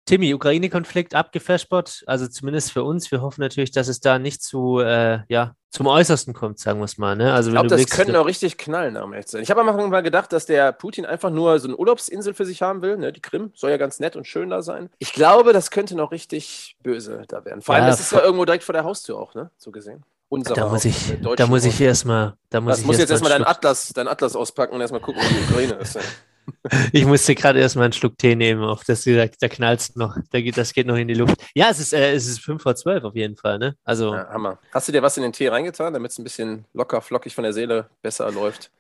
[0.06, 3.12] Timmy, Ukraine-Konflikt abgefespert, also zumindest für uns.
[3.12, 6.86] Wir hoffen natürlich, dass es da nicht zu, äh, ja, zum Äußersten kommt, sagen wir
[6.86, 7.16] es mal.
[7.16, 7.34] Ne?
[7.34, 9.44] Also, ich glaube, das blickst, könnte auch richtig knallen, um ehrlich zu sein.
[9.44, 12.46] Ich habe am Anfang mal gedacht, dass der Putin einfach nur so eine Urlaubsinsel für
[12.46, 12.98] sich haben will.
[12.98, 13.12] Ne?
[13.12, 14.90] Die Krim soll ja ganz nett und schön da sein.
[15.00, 17.62] Ich glaube, das könnte noch richtig böse da werden.
[17.62, 19.50] Vor allem, ja, das ist ja irgendwo direkt vor der Haustür auch, ne?
[19.58, 20.04] so gesehen.
[20.30, 23.46] Da muss ich, da muss ich erstmal, da muss das ich muss jetzt erstmal deinen
[23.46, 25.98] Atlas, deinen Atlas auspacken und erstmal gucken, wo die Ukraine ist.
[26.92, 30.42] Ich musste gerade erstmal einen Schluck Tee nehmen, auf das da, da knallt noch, da
[30.42, 31.36] geht, das geht noch in die Luft.
[31.54, 33.76] Ja, es ist, äh, es ist 5 vor 12 auf jeden Fall, ne?
[33.84, 34.14] Also.
[34.14, 34.60] Ja, Hammer.
[34.72, 37.44] Hast du dir was in den Tee reingetan, damit es ein bisschen locker, flockig von
[37.44, 38.72] der Seele besser läuft?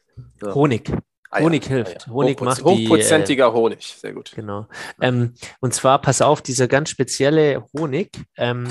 [0.41, 0.53] So.
[0.53, 0.91] Honig.
[1.29, 2.03] Ah, Honig ja, hilft.
[2.03, 2.13] Ah, ja.
[2.13, 4.31] Honig Hochproz macht die, Hochprozentiger äh, Honig, sehr gut.
[4.35, 4.67] Genau.
[5.01, 8.11] Ähm, und zwar, pass auf, dieser ganz spezielle Honig.
[8.37, 8.67] Ähm,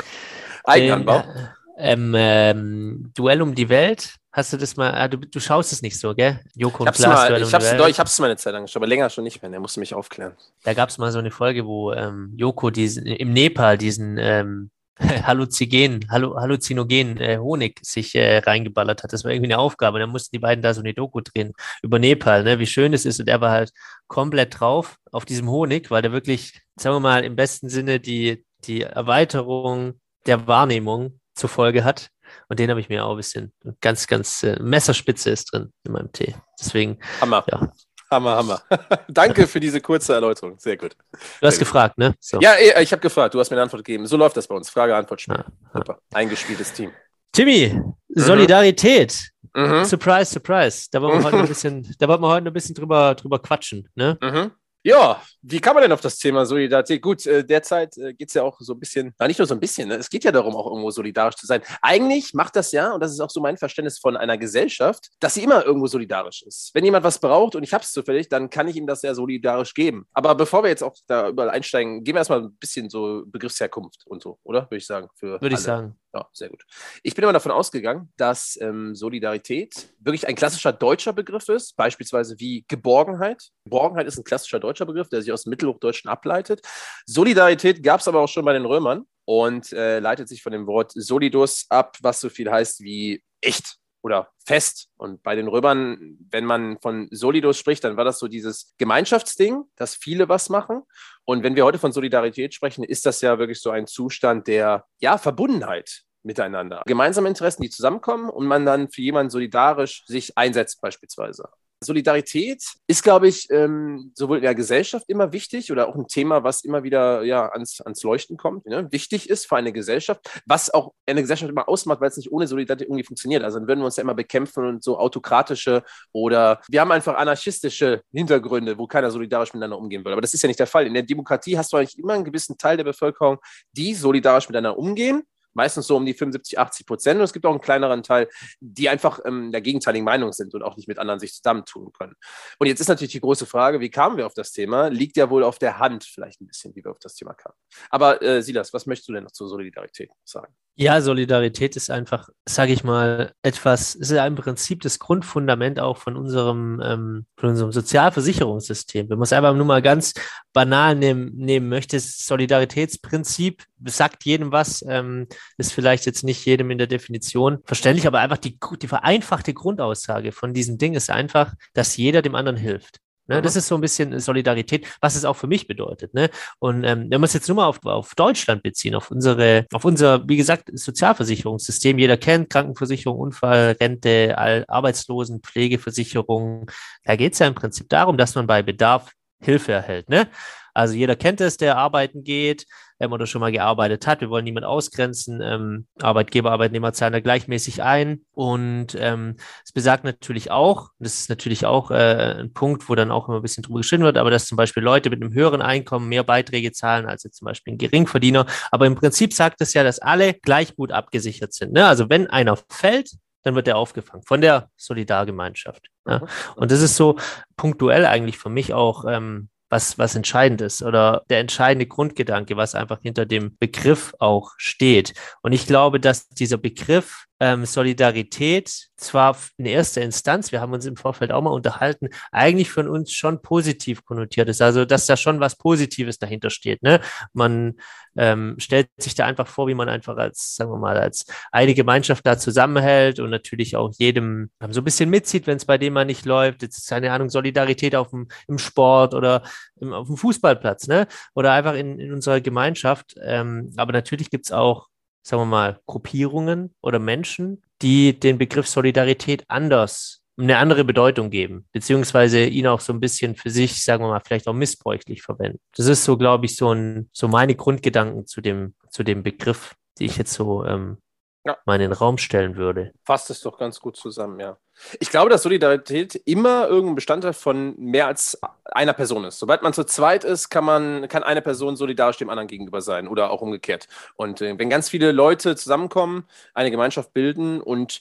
[0.64, 1.22] Eigenanbau.
[1.22, 4.14] Den, ähm, ähm, Duell um die Welt.
[4.32, 6.40] Hast du das mal, ah, du, du schaust es nicht so, gell?
[6.54, 8.86] Joko und Klaas, mal, ich, hab's, doch, ich hab's mal eine Zeit lang geschaut, aber
[8.86, 9.50] länger schon nicht mehr.
[9.50, 10.32] Der musste mich aufklären.
[10.64, 14.70] Da gab es mal so eine Folge, wo ähm, Joko diesen, im Nepal diesen ähm,
[14.98, 19.12] Halluzinogen, Halluzinogen äh, Honig sich äh, reingeballert hat.
[19.12, 19.98] Das war irgendwie eine Aufgabe.
[19.98, 21.52] Dann mussten die beiden da so eine Doku drehen
[21.82, 22.58] über Nepal, ne?
[22.58, 23.20] wie schön es ist.
[23.20, 23.72] Und er war halt
[24.06, 28.46] komplett drauf auf diesem Honig, weil der wirklich, sagen wir mal, im besten Sinne die,
[28.64, 32.11] die Erweiterung der Wahrnehmung zur Folge hat.
[32.52, 33.50] Und den habe ich mir auch ein bisschen,
[33.80, 36.34] ganz, ganz äh, Messerspitze ist drin in meinem Tee.
[36.60, 36.98] Deswegen.
[37.18, 37.42] Hammer.
[37.50, 37.72] Ja.
[38.10, 38.62] Hammer, Hammer.
[39.08, 40.58] Danke für diese kurze Erläuterung.
[40.58, 40.94] Sehr gut.
[41.40, 42.04] Du hast Sehr gefragt, gut.
[42.04, 42.14] ne?
[42.20, 42.38] So.
[42.40, 43.32] Ja, eh, ich habe gefragt.
[43.32, 44.06] Du hast mir eine Antwort gegeben.
[44.06, 44.68] So läuft das bei uns.
[44.68, 45.34] Frage, Antwort, Spiel.
[45.38, 45.98] Ah, Super.
[46.12, 46.92] Eingespieltes Team.
[47.32, 47.94] Timmy, mhm.
[48.10, 49.30] Solidarität.
[49.54, 49.86] Mhm.
[49.86, 50.88] Surprise, surprise.
[50.92, 53.88] Da wollen wir heute ein bisschen, da wollen wir heute ein bisschen drüber, drüber quatschen,
[53.94, 54.18] ne?
[54.20, 54.50] Mhm.
[54.84, 57.00] Ja, wie kann man denn auf das Thema Solidarität?
[57.00, 59.54] Gut, äh, derzeit äh, geht es ja auch so ein bisschen, na nicht nur so
[59.54, 59.94] ein bisschen, ne?
[59.94, 61.62] es geht ja darum, auch irgendwo solidarisch zu sein.
[61.82, 65.34] Eigentlich macht das ja, und das ist auch so mein Verständnis von einer Gesellschaft, dass
[65.34, 66.70] sie immer irgendwo solidarisch ist.
[66.74, 69.14] Wenn jemand was braucht und ich habe es zufällig, dann kann ich ihm das ja
[69.14, 70.06] solidarisch geben.
[70.14, 74.04] Aber bevor wir jetzt auch da überall einsteigen, gehen wir erstmal ein bisschen so Begriffsherkunft
[74.06, 74.62] und so, oder?
[74.62, 75.08] Würde ich sagen.
[75.20, 75.96] Würde ich sagen.
[76.14, 76.64] Ja, sehr gut.
[77.02, 82.38] Ich bin immer davon ausgegangen, dass ähm, Solidarität wirklich ein klassischer deutscher Begriff ist, beispielsweise
[82.38, 83.48] wie Geborgenheit.
[83.64, 86.60] Geborgenheit ist ein klassischer deutscher Begriff, der sich aus dem Mittelhochdeutschen ableitet.
[87.06, 90.66] Solidarität gab es aber auch schon bei den Römern und äh, leitet sich von dem
[90.66, 94.88] Wort solidus ab, was so viel heißt wie echt oder fest.
[94.96, 99.62] Und bei den Römern, wenn man von Solidus spricht, dann war das so dieses Gemeinschaftsding,
[99.76, 100.82] dass viele was machen.
[101.24, 104.84] Und wenn wir heute von Solidarität sprechen, ist das ja wirklich so ein Zustand der
[105.00, 106.82] ja, Verbundenheit miteinander.
[106.86, 111.48] Gemeinsame Interessen, die zusammenkommen und man dann für jemanden solidarisch sich einsetzt beispielsweise.
[111.82, 116.44] Solidarität ist, glaube ich, ähm, sowohl in der Gesellschaft immer wichtig oder auch ein Thema,
[116.44, 118.66] was immer wieder ja, ans, ans Leuchten kommt.
[118.66, 118.88] Ne?
[118.90, 122.46] Wichtig ist für eine Gesellschaft, was auch eine Gesellschaft immer ausmacht, weil es nicht ohne
[122.46, 123.42] Solidarität irgendwie funktioniert.
[123.42, 127.16] Also dann würden wir uns ja immer bekämpfen und so autokratische oder wir haben einfach
[127.16, 130.12] anarchistische Hintergründe, wo keiner solidarisch miteinander umgehen will.
[130.12, 130.86] Aber das ist ja nicht der Fall.
[130.86, 133.38] In der Demokratie hast du eigentlich immer einen gewissen Teil der Bevölkerung,
[133.72, 135.22] die solidarisch miteinander umgehen
[135.54, 137.18] meistens so um die 75, 80 Prozent.
[137.18, 138.28] Und es gibt auch einen kleineren Teil,
[138.60, 142.14] die einfach ähm, der gegenteiligen Meinung sind und auch nicht mit anderen sich zusammentun können.
[142.58, 144.88] Und jetzt ist natürlich die große Frage, wie kamen wir auf das Thema?
[144.88, 147.56] Liegt ja wohl auf der Hand vielleicht ein bisschen, wie wir auf das Thema kamen.
[147.90, 150.54] Aber äh, Silas, was möchtest du denn noch zur Solidarität sagen?
[150.74, 155.98] Ja, Solidarität ist einfach, sage ich mal, etwas, ist ja im Prinzip das Grundfundament auch
[155.98, 159.10] von unserem, ähm, von unserem Sozialversicherungssystem.
[159.10, 160.14] Wenn man es einfach nur mal ganz
[160.54, 165.26] banal nehmen, nehmen möchte, Solidaritätsprinzip sagt jedem was, ähm,
[165.58, 170.32] ist vielleicht jetzt nicht jedem in der Definition verständlich, aber einfach die, die vereinfachte Grundaussage
[170.32, 173.01] von diesem Ding ist einfach, dass jeder dem anderen hilft.
[173.26, 173.38] Ne?
[173.38, 173.42] Mhm.
[173.42, 176.14] Das ist so ein bisschen Solidarität, was es auch für mich bedeutet.
[176.14, 176.30] Ne?
[176.58, 179.84] Und ähm, wenn wir es jetzt nur mal auf, auf Deutschland beziehen, auf unsere, auf
[179.84, 184.36] unser, wie gesagt, Sozialversicherungssystem, jeder kennt Krankenversicherung, Unfall, Rente,
[184.68, 186.70] Arbeitslosen, Pflegeversicherung.
[187.04, 189.12] Da geht es ja im Prinzip darum, dass man bei Bedarf
[189.42, 190.08] Hilfe erhält.
[190.08, 190.28] Ne?
[190.74, 192.66] Also jeder kennt es, der arbeiten geht
[192.98, 194.20] ähm, oder schon mal gearbeitet hat.
[194.20, 195.40] Wir wollen niemanden ausgrenzen.
[195.42, 198.24] Ähm, Arbeitgeber, Arbeitnehmer zahlen da gleichmäßig ein.
[198.32, 203.10] Und ähm, es besagt natürlich auch, das ist natürlich auch äh, ein Punkt, wo dann
[203.10, 205.60] auch immer ein bisschen drüber geschrieben wird, aber dass zum Beispiel Leute mit einem höheren
[205.60, 208.46] Einkommen mehr Beiträge zahlen als jetzt zum Beispiel ein Geringverdiener.
[208.70, 211.72] Aber im Prinzip sagt es ja, dass alle gleich gut abgesichert sind.
[211.72, 211.86] Ne?
[211.86, 213.10] Also wenn einer fällt,
[213.42, 215.88] dann wird er aufgefangen von der Solidargemeinschaft.
[216.06, 216.18] Ja.
[216.18, 216.28] Mhm.
[216.56, 217.16] Und das ist so
[217.56, 222.74] punktuell eigentlich für mich auch ähm, was, was entscheidend ist oder der entscheidende Grundgedanke, was
[222.74, 225.14] einfach hinter dem Begriff auch steht.
[225.40, 230.86] Und ich glaube, dass dieser Begriff ähm, Solidarität zwar in erster Instanz, wir haben uns
[230.86, 234.62] im Vorfeld auch mal unterhalten, eigentlich von uns schon positiv konnotiert ist.
[234.62, 236.84] Also, dass da schon was Positives dahinter steht.
[236.84, 237.00] Ne?
[237.32, 237.74] Man
[238.16, 241.74] ähm, stellt sich da einfach vor, wie man einfach als, sagen wir mal, als eine
[241.74, 245.94] Gemeinschaft da zusammenhält und natürlich auch jedem so ein bisschen mitzieht, wenn es bei dem
[245.94, 246.62] mal nicht läuft.
[246.62, 249.42] Jetzt keine Ahnung, Solidarität auf dem, im Sport oder
[249.80, 251.08] im, auf dem Fußballplatz, ne?
[251.34, 253.16] Oder einfach in, in unserer Gemeinschaft.
[253.20, 254.91] Ähm, aber natürlich gibt es auch
[255.22, 261.66] sagen wir mal, Gruppierungen oder Menschen, die den Begriff Solidarität anders, eine andere Bedeutung geben,
[261.72, 265.60] beziehungsweise ihn auch so ein bisschen für sich, sagen wir mal, vielleicht auch missbräuchlich verwenden.
[265.76, 269.74] Das ist so, glaube ich, so ein, so meine Grundgedanken zu dem, zu dem Begriff,
[269.98, 270.98] die ich jetzt so ähm,
[271.44, 271.56] ja.
[271.64, 272.92] mal in den Raum stellen würde.
[273.04, 274.56] Fasst es doch ganz gut zusammen, ja.
[275.00, 279.38] Ich glaube, dass Solidarität immer irgendein Bestandteil von mehr als einer Person ist.
[279.38, 283.06] Sobald man zu zweit ist, kann man, kann eine Person solidarisch dem anderen gegenüber sein
[283.06, 283.86] oder auch umgekehrt.
[284.16, 286.24] Und äh, wenn ganz viele Leute zusammenkommen,
[286.54, 288.00] eine Gemeinschaft bilden und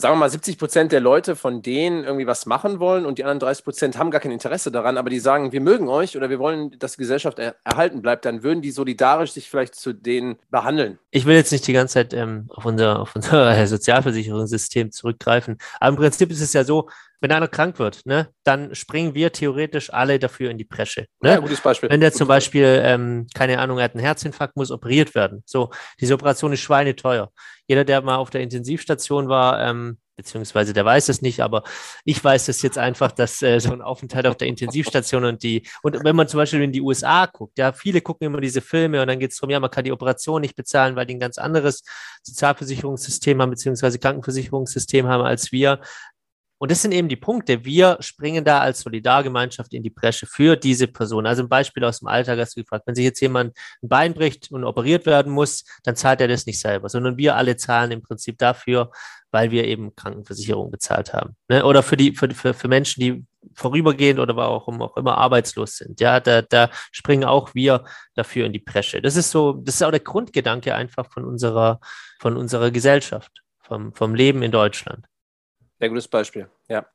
[0.00, 3.24] sagen wir mal, 70 Prozent der Leute von denen irgendwie was machen wollen und die
[3.24, 6.30] anderen 30 Prozent haben gar kein Interesse daran, aber die sagen, wir mögen euch oder
[6.30, 9.92] wir wollen, dass die Gesellschaft er erhalten bleibt, dann würden die solidarisch sich vielleicht zu
[9.92, 10.98] denen behandeln.
[11.10, 15.90] Ich will jetzt nicht die ganze Zeit ähm, auf, unser, auf unser Sozialversicherungssystem zurückgreifen, aber
[15.90, 16.88] im Prinzip ist es ja so,
[17.20, 21.06] wenn einer krank wird, ne, dann springen wir theoretisch alle dafür in die Bresche.
[21.20, 21.30] Ne?
[21.30, 21.90] Ja, gutes Beispiel.
[21.90, 25.42] Wenn der zum Beispiel, ähm, keine Ahnung, er hat einen Herzinfarkt, muss operiert werden.
[25.46, 27.30] So, diese Operation ist schweineteuer.
[27.66, 31.62] Jeder, der mal auf der Intensivstation war, ähm, beziehungsweise der weiß es nicht, aber
[32.04, 35.66] ich weiß es jetzt einfach, dass äh, so ein Aufenthalt auf der Intensivstation und die,
[35.82, 39.00] und wenn man zum Beispiel in die USA guckt, ja, viele gucken immer diese Filme
[39.00, 41.20] und dann geht es darum, ja, man kann die Operation nicht bezahlen, weil die ein
[41.20, 41.82] ganz anderes
[42.22, 45.80] Sozialversicherungssystem haben, beziehungsweise Krankenversicherungssystem haben als wir.
[46.60, 47.64] Und das sind eben die Punkte.
[47.64, 51.26] Wir springen da als Solidargemeinschaft in die Bresche für diese Person.
[51.26, 54.12] Also ein Beispiel aus dem Alltag hast du gefragt, wenn sich jetzt jemand ein Bein
[54.12, 57.92] bricht und operiert werden muss, dann zahlt er das nicht selber, sondern wir alle zahlen
[57.92, 58.90] im Prinzip dafür,
[59.30, 61.34] weil wir eben Krankenversicherung bezahlt haben.
[61.48, 61.64] Ne?
[61.64, 65.98] Oder für die, für, für, für Menschen, die vorübergehend oder warum auch immer arbeitslos sind.
[65.98, 67.84] Ja, da, da springen auch wir
[68.14, 69.00] dafür in die Bresche.
[69.00, 71.80] Das ist so, das ist auch der Grundgedanke einfach von unserer,
[72.18, 75.06] von unserer Gesellschaft, vom, vom Leben in Deutschland.
[75.80, 76.86] Sehr gutes Beispiel, ja.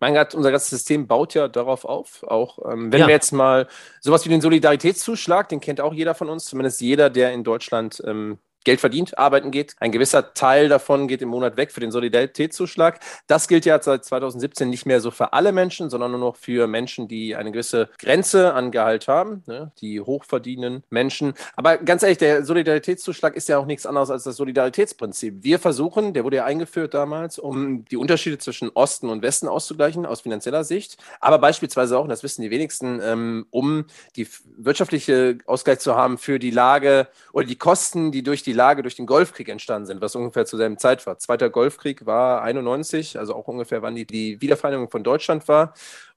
[0.00, 2.22] Mein Gott, unser ganzes System baut ja darauf auf.
[2.22, 3.06] Auch ähm, wenn ja.
[3.06, 3.68] wir jetzt mal
[4.00, 8.02] sowas wie den Solidaritätszuschlag, den kennt auch jeder von uns, zumindest jeder, der in Deutschland
[8.06, 9.74] ähm, Geld verdient, arbeiten geht.
[9.78, 13.00] Ein gewisser Teil davon geht im Monat weg für den Solidaritätszuschlag.
[13.26, 16.66] Das gilt ja seit 2017 nicht mehr so für alle Menschen, sondern nur noch für
[16.66, 19.72] Menschen, die eine gewisse Grenze an Gehalt haben, ne?
[19.80, 21.32] die hochverdienenden Menschen.
[21.56, 25.42] Aber ganz ehrlich, der Solidaritätszuschlag ist ja auch nichts anderes als das Solidaritätsprinzip.
[25.42, 30.04] Wir versuchen, der wurde ja eingeführt damals, um die Unterschiede zwischen Osten und Westen auszugleichen
[30.04, 30.98] aus finanzieller Sicht.
[31.20, 33.86] Aber beispielsweise auch, und das wissen die wenigsten, ähm, um
[34.16, 38.56] die wirtschaftliche Ausgleich zu haben für die Lage oder die Kosten, die durch die die
[38.56, 41.18] Lage durch den Golfkrieg entstanden sind, was ungefähr zur selben Zeit war.
[41.18, 45.72] Zweiter Golfkrieg war 91, also auch ungefähr wann die, die Wiedervereinigung von Deutschland war.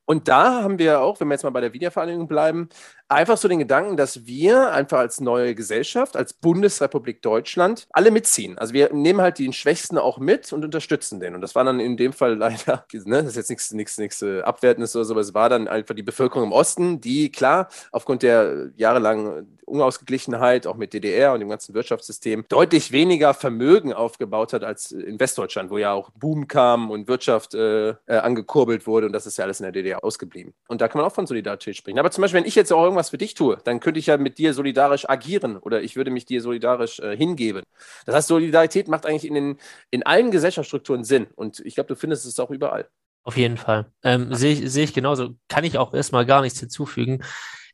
[0.06, 2.70] Und da haben wir auch, wenn wir jetzt mal bei der Wiedervereinigung bleiben,
[3.14, 8.58] einfach so den Gedanken, dass wir einfach als neue Gesellschaft, als Bundesrepublik Deutschland alle mitziehen.
[8.58, 11.36] Also wir nehmen halt den Schwächsten auch mit und unterstützen den.
[11.36, 14.22] Und das war dann in dem Fall leider, ne, das ist jetzt nichts, nichts, nichts
[14.22, 17.68] äh, Abwertendes oder so, aber es war dann einfach die Bevölkerung im Osten, die klar
[17.92, 24.54] aufgrund der jahrelangen Unausgeglichenheit, auch mit DDR und dem ganzen Wirtschaftssystem, deutlich weniger Vermögen aufgebaut
[24.54, 29.08] hat als in Westdeutschland, wo ja auch Boom kam und Wirtschaft äh, äh, angekurbelt wurde.
[29.08, 30.54] Und das ist ja alles in der DDR ausgeblieben.
[30.68, 32.00] Und da kann man auch von Solidarität sprechen.
[32.00, 34.18] Aber zum Beispiel, wenn ich jetzt auch irgendwas für dich tue, dann könnte ich ja
[34.18, 37.64] mit dir solidarisch agieren oder ich würde mich dir solidarisch äh, hingeben.
[38.06, 39.58] Das heißt, Solidarität macht eigentlich in, den,
[39.92, 41.28] in allen Gesellschaftsstrukturen Sinn.
[41.36, 42.88] Und ich glaube, du findest es auch überall.
[43.24, 43.86] Auf jeden Fall.
[44.04, 45.36] Ähm, Sehe ich, seh ich genauso.
[45.48, 47.24] Kann ich auch erstmal gar nichts hinzufügen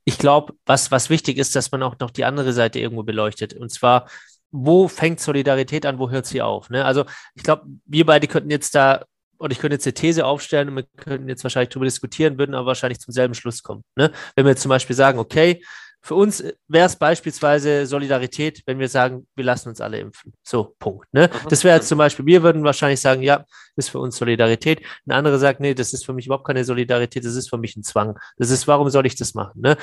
[0.10, 3.54] ich glaube, was, was wichtig ist, dass man auch noch die andere Seite irgendwo beleuchtet.
[3.54, 4.10] Und zwar,
[4.52, 6.72] wo fängt Solidarität an, wo hört sie auf?
[6.72, 6.84] Ne?
[6.84, 7.06] Also
[7.36, 9.06] ich glaube, wir beide könnten jetzt da
[9.40, 12.56] oder ich könnte jetzt eine These aufstellen und wir könnten jetzt wahrscheinlich darüber diskutieren, würden
[12.56, 13.84] aber wahrscheinlich zum selben Schluss kommen.
[13.96, 14.12] Ne?
[14.36, 15.62] Wenn wir jetzt zum Beispiel sagen, okay,
[16.02, 20.34] für uns wäre es beispielsweise Solidarität, wenn wir sagen, wir lassen uns alle impfen.
[20.44, 21.08] So, Punkt.
[21.14, 21.30] Ne?
[21.50, 24.82] Das wäre jetzt zum Beispiel, wir würden wahrscheinlich sagen, ja, das ist für uns Solidarität.
[25.06, 27.76] Ein anderer sagt, nee, das ist für mich überhaupt keine Solidarität, das ist für mich
[27.76, 28.18] ein Zwang.
[28.38, 29.62] Das ist, warum soll ich das machen?
[29.62, 29.78] Ne?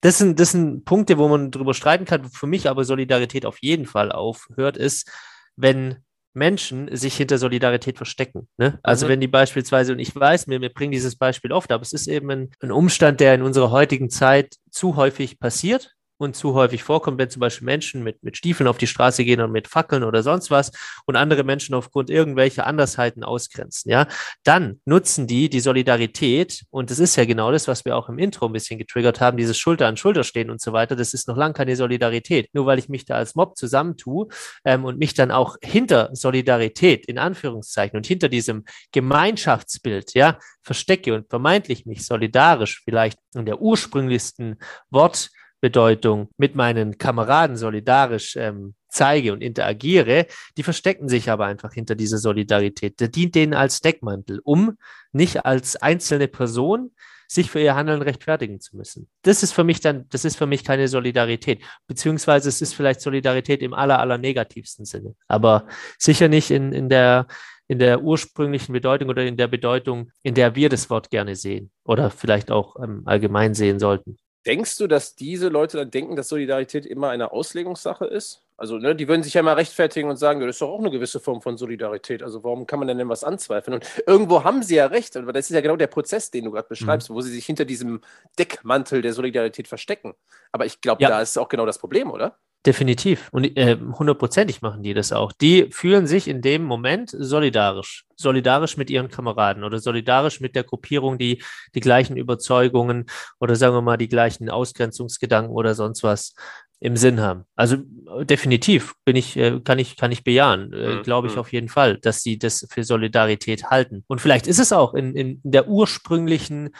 [0.00, 2.28] Das sind, das sind Punkte, wo man drüber streiten kann.
[2.30, 5.08] Für mich aber Solidarität auf jeden Fall aufhört, ist,
[5.56, 8.48] wenn Menschen sich hinter Solidarität verstecken.
[8.56, 8.78] Ne?
[8.82, 9.10] Also mhm.
[9.10, 12.06] wenn die beispielsweise, und ich weiß, mir, wir bringen dieses Beispiel oft, aber es ist
[12.06, 16.82] eben ein, ein Umstand, der in unserer heutigen Zeit zu häufig passiert, und zu häufig
[16.82, 20.04] vorkommt, wenn zum Beispiel Menschen mit, mit Stiefeln auf die Straße gehen und mit Fackeln
[20.04, 20.70] oder sonst was
[21.06, 24.06] und andere Menschen aufgrund irgendwelcher Andersheiten ausgrenzen, ja,
[24.44, 28.18] dann nutzen die die Solidarität und das ist ja genau das, was wir auch im
[28.18, 31.26] Intro ein bisschen getriggert haben, dieses Schulter an Schulter stehen und so weiter, das ist
[31.26, 32.48] noch lange keine Solidarität.
[32.52, 34.28] Nur weil ich mich da als Mob zusammentue
[34.64, 41.14] ähm, und mich dann auch hinter Solidarität in Anführungszeichen und hinter diesem Gemeinschaftsbild, ja, verstecke
[41.14, 44.58] und vermeintlich mich solidarisch vielleicht in der ursprünglichsten
[44.90, 45.30] Wort
[45.60, 51.94] Bedeutung mit meinen Kameraden solidarisch ähm, zeige und interagiere, die verstecken sich aber einfach hinter
[51.94, 53.00] dieser Solidarität.
[53.00, 54.76] Der dient denen als Deckmantel, um
[55.12, 56.90] nicht als einzelne Person
[57.28, 59.08] sich für ihr Handeln rechtfertigen zu müssen.
[59.22, 63.00] Das ist für mich dann, das ist für mich keine Solidarität, beziehungsweise es ist vielleicht
[63.00, 67.26] Solidarität im aller, aller negativsten Sinne, aber sicher nicht in, in der
[67.68, 71.70] in der ursprünglichen Bedeutung oder in der Bedeutung, in der wir das Wort gerne sehen
[71.84, 74.16] oder vielleicht auch ähm, allgemein sehen sollten.
[74.46, 78.42] Denkst du, dass diese Leute dann denken, dass Solidarität immer eine Auslegungssache ist?
[78.56, 80.90] Also, ne, die würden sich ja mal rechtfertigen und sagen, das ist doch auch eine
[80.90, 82.22] gewisse Form von Solidarität.
[82.22, 83.74] Also, warum kann man denn denn was anzweifeln?
[83.74, 86.50] Und irgendwo haben sie ja recht, aber das ist ja genau der Prozess, den du
[86.50, 87.14] gerade beschreibst, mhm.
[87.14, 88.02] wo sie sich hinter diesem
[88.38, 90.14] Deckmantel der Solidarität verstecken.
[90.52, 91.08] Aber ich glaube, ja.
[91.08, 92.38] da ist auch genau das Problem, oder?
[92.66, 93.30] Definitiv.
[93.32, 95.32] Und äh, hundertprozentig machen die das auch.
[95.32, 98.04] Die fühlen sich in dem Moment solidarisch.
[98.16, 101.42] Solidarisch mit ihren Kameraden oder solidarisch mit der Gruppierung, die
[101.74, 103.06] die gleichen Überzeugungen
[103.40, 106.34] oder sagen wir mal die gleichen Ausgrenzungsgedanken oder sonst was
[106.80, 107.44] im Sinn haben.
[107.56, 107.76] Also
[108.22, 111.02] definitiv bin ich, äh, kann ich, kann ich bejahen, äh, mhm.
[111.02, 111.40] glaube ich mhm.
[111.40, 114.04] auf jeden Fall, dass sie das für Solidarität halten.
[114.06, 116.70] Und vielleicht ist es auch in, in der ursprünglichen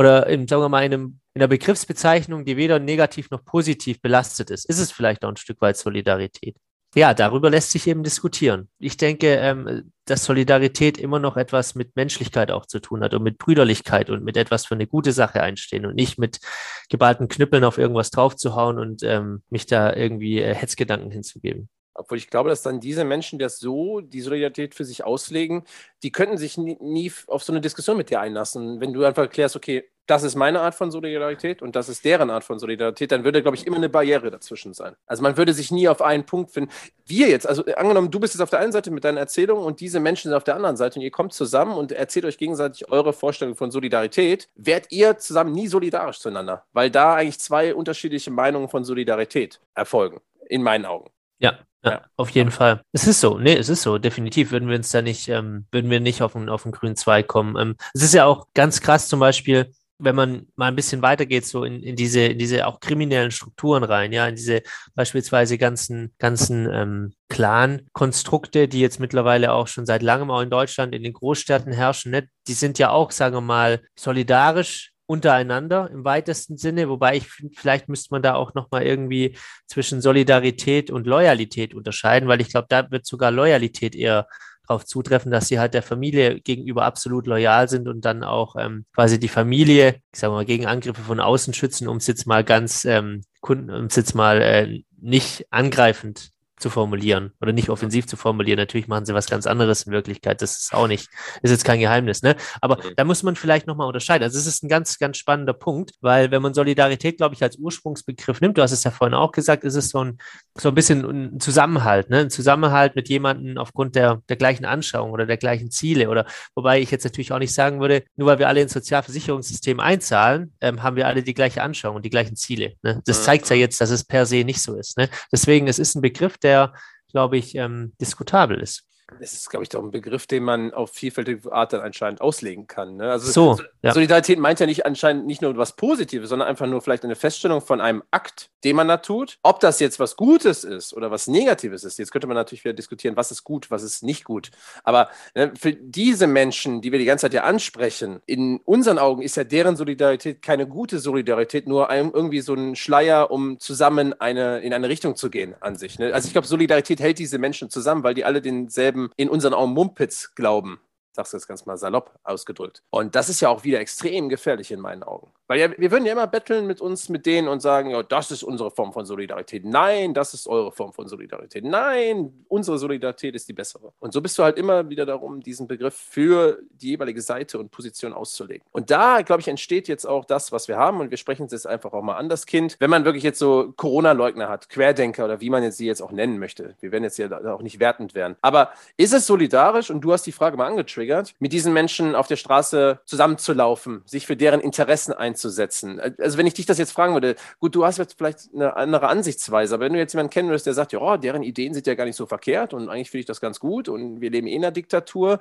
[0.00, 4.00] oder in, sagen wir mal, in, einem, in einer Begriffsbezeichnung, die weder negativ noch positiv
[4.00, 6.56] belastet ist, ist es vielleicht auch ein Stück weit Solidarität.
[6.94, 8.70] Ja, darüber lässt sich eben diskutieren.
[8.78, 13.22] Ich denke, ähm, dass Solidarität immer noch etwas mit Menschlichkeit auch zu tun hat und
[13.22, 16.40] mit Brüderlichkeit und mit etwas für eine gute Sache einstehen und nicht mit
[16.88, 21.68] geballten Knüppeln auf irgendwas draufzuhauen und ähm, mich da irgendwie äh, Hetzgedanken hinzugeben.
[21.94, 25.64] Obwohl ich glaube, dass dann diese Menschen, die das so, die Solidarität für sich auslegen,
[26.02, 28.80] die könnten sich nie, nie, auf so eine Diskussion mit dir einlassen.
[28.80, 32.30] Wenn du einfach erklärst, okay, das ist meine Art von Solidarität und das ist deren
[32.30, 34.96] Art von Solidarität, dann würde, glaube ich, immer eine Barriere dazwischen sein.
[35.06, 36.70] Also man würde sich nie auf einen Punkt finden.
[37.06, 39.78] Wir jetzt, also angenommen, du bist jetzt auf der einen Seite mit deiner Erzählung und
[39.80, 42.90] diese Menschen sind auf der anderen Seite und ihr kommt zusammen und erzählt euch gegenseitig
[42.90, 48.32] eure Vorstellung von Solidarität, werdet ihr zusammen nie solidarisch zueinander, weil da eigentlich zwei unterschiedliche
[48.32, 51.10] Meinungen von Solidarität erfolgen, in meinen Augen.
[51.38, 52.82] Ja, ja, auf jeden Fall.
[52.92, 55.90] Es ist so, nee, es ist so, definitiv würden wir uns da nicht, ähm, würden
[55.90, 57.56] wir nicht auf einen, auf grünen Zweig kommen.
[57.56, 61.46] Ähm, es ist ja auch ganz krass zum Beispiel, wenn man mal ein bisschen weitergeht,
[61.46, 64.62] so in, in diese, in diese auch kriminellen Strukturen rein, ja, in diese
[64.94, 70.94] beispielsweise ganzen, ganzen ähm, Clan-Konstrukte, die jetzt mittlerweile auch schon seit langem auch in Deutschland
[70.94, 72.28] in den Großstädten herrschen, ne?
[72.48, 77.52] die sind ja auch, sagen wir mal, solidarisch untereinander im weitesten Sinne, wobei ich finde,
[77.58, 79.36] vielleicht müsste man da auch nochmal irgendwie
[79.66, 84.28] zwischen Solidarität und Loyalität unterscheiden, weil ich glaube, da wird sogar Loyalität eher
[84.68, 88.84] darauf zutreffen, dass sie halt der Familie gegenüber absolut loyal sind und dann auch ähm,
[88.94, 92.44] quasi die Familie, ich sage mal, gegen Angriffe von außen schützen, um es jetzt mal
[92.44, 96.30] ganz, ähm, um es jetzt mal äh, nicht angreifend
[96.60, 98.58] zu formulieren oder nicht offensiv zu formulieren.
[98.58, 100.42] Natürlich machen sie was ganz anderes in Wirklichkeit.
[100.42, 101.08] Das ist auch nicht,
[101.42, 102.36] ist jetzt kein Geheimnis, ne?
[102.60, 102.94] Aber mhm.
[102.96, 104.24] da muss man vielleicht nochmal unterscheiden.
[104.24, 107.56] Also es ist ein ganz, ganz spannender Punkt, weil wenn man Solidarität, glaube ich, als
[107.56, 110.18] Ursprungsbegriff nimmt, du hast es ja vorhin auch gesagt, ist es so ein,
[110.56, 112.20] so ein bisschen ein Zusammenhalt, ne?
[112.20, 116.80] Ein Zusammenhalt mit jemandem aufgrund der, der gleichen Anschauung oder der gleichen Ziele oder, wobei
[116.80, 120.82] ich jetzt natürlich auch nicht sagen würde, nur weil wir alle ins Sozialversicherungssystem einzahlen, ähm,
[120.82, 122.74] haben wir alle die gleiche Anschauung und die gleichen Ziele.
[122.82, 123.00] Ne?
[123.06, 123.24] Das mhm.
[123.24, 124.98] zeigt ja jetzt, dass es per se nicht so ist.
[124.98, 125.08] Ne?
[125.32, 126.74] Deswegen, es ist ein Begriff, der der,
[127.10, 128.89] glaube ich, ähm, diskutabel ist.
[129.18, 132.66] Das ist, glaube ich, doch ein Begriff, den man auf vielfältige Art dann anscheinend auslegen
[132.66, 132.96] kann.
[132.96, 133.10] Ne?
[133.10, 133.92] Also so, ja.
[133.92, 137.60] Solidarität meint ja nicht anscheinend nicht nur was Positives, sondern einfach nur vielleicht eine Feststellung
[137.60, 139.38] von einem Akt, den man da tut.
[139.42, 142.74] Ob das jetzt was Gutes ist oder was Negatives ist, jetzt könnte man natürlich wieder
[142.74, 144.50] diskutieren, was ist gut, was ist nicht gut.
[144.84, 149.22] Aber ne, für diese Menschen, die wir die ganze Zeit ja ansprechen, in unseren Augen
[149.22, 154.60] ist ja deren Solidarität keine gute Solidarität, nur irgendwie so ein Schleier, um zusammen eine,
[154.60, 155.98] in eine Richtung zu gehen an sich.
[155.98, 156.12] Ne?
[156.12, 159.72] Also ich glaube, Solidarität hält diese Menschen zusammen, weil die alle denselben in unseren Augen
[159.72, 160.80] Mumpitz glauben.
[161.12, 162.82] Sagst du jetzt ganz mal salopp ausgedrückt.
[162.90, 165.32] Und das ist ja auch wieder extrem gefährlich in meinen Augen.
[165.50, 168.30] Weil ja, wir würden ja immer betteln mit uns, mit denen und sagen, ja, das
[168.30, 169.64] ist unsere Form von Solidarität.
[169.64, 171.64] Nein, das ist eure Form von Solidarität.
[171.64, 173.92] Nein, unsere Solidarität ist die bessere.
[173.98, 177.72] Und so bist du halt immer wieder darum, diesen Begriff für die jeweilige Seite und
[177.72, 178.64] Position auszulegen.
[178.70, 181.00] Und da, glaube ich, entsteht jetzt auch das, was wir haben.
[181.00, 182.76] Und wir sprechen es jetzt einfach auch mal an, das Kind.
[182.78, 186.12] Wenn man wirklich jetzt so Corona-Leugner hat, Querdenker oder wie man jetzt sie jetzt auch
[186.12, 186.76] nennen möchte.
[186.78, 188.36] Wir werden jetzt ja auch nicht wertend werden.
[188.40, 189.90] Aber ist es solidarisch?
[189.90, 194.02] Und du hast die Frage mal angetriggert getriggert, mit diesen Menschen auf der Straße zusammenzulaufen,
[194.04, 196.00] sich für deren Interessen einzusetzen.
[196.18, 199.08] Also wenn ich dich das jetzt fragen würde, gut, du hast jetzt vielleicht eine andere
[199.08, 201.86] Ansichtsweise, aber wenn du jetzt jemanden kennen würdest, der sagt, ja, oh, deren Ideen sind
[201.86, 204.46] ja gar nicht so verkehrt und eigentlich finde ich das ganz gut und wir leben
[204.46, 205.38] eh in einer Diktatur,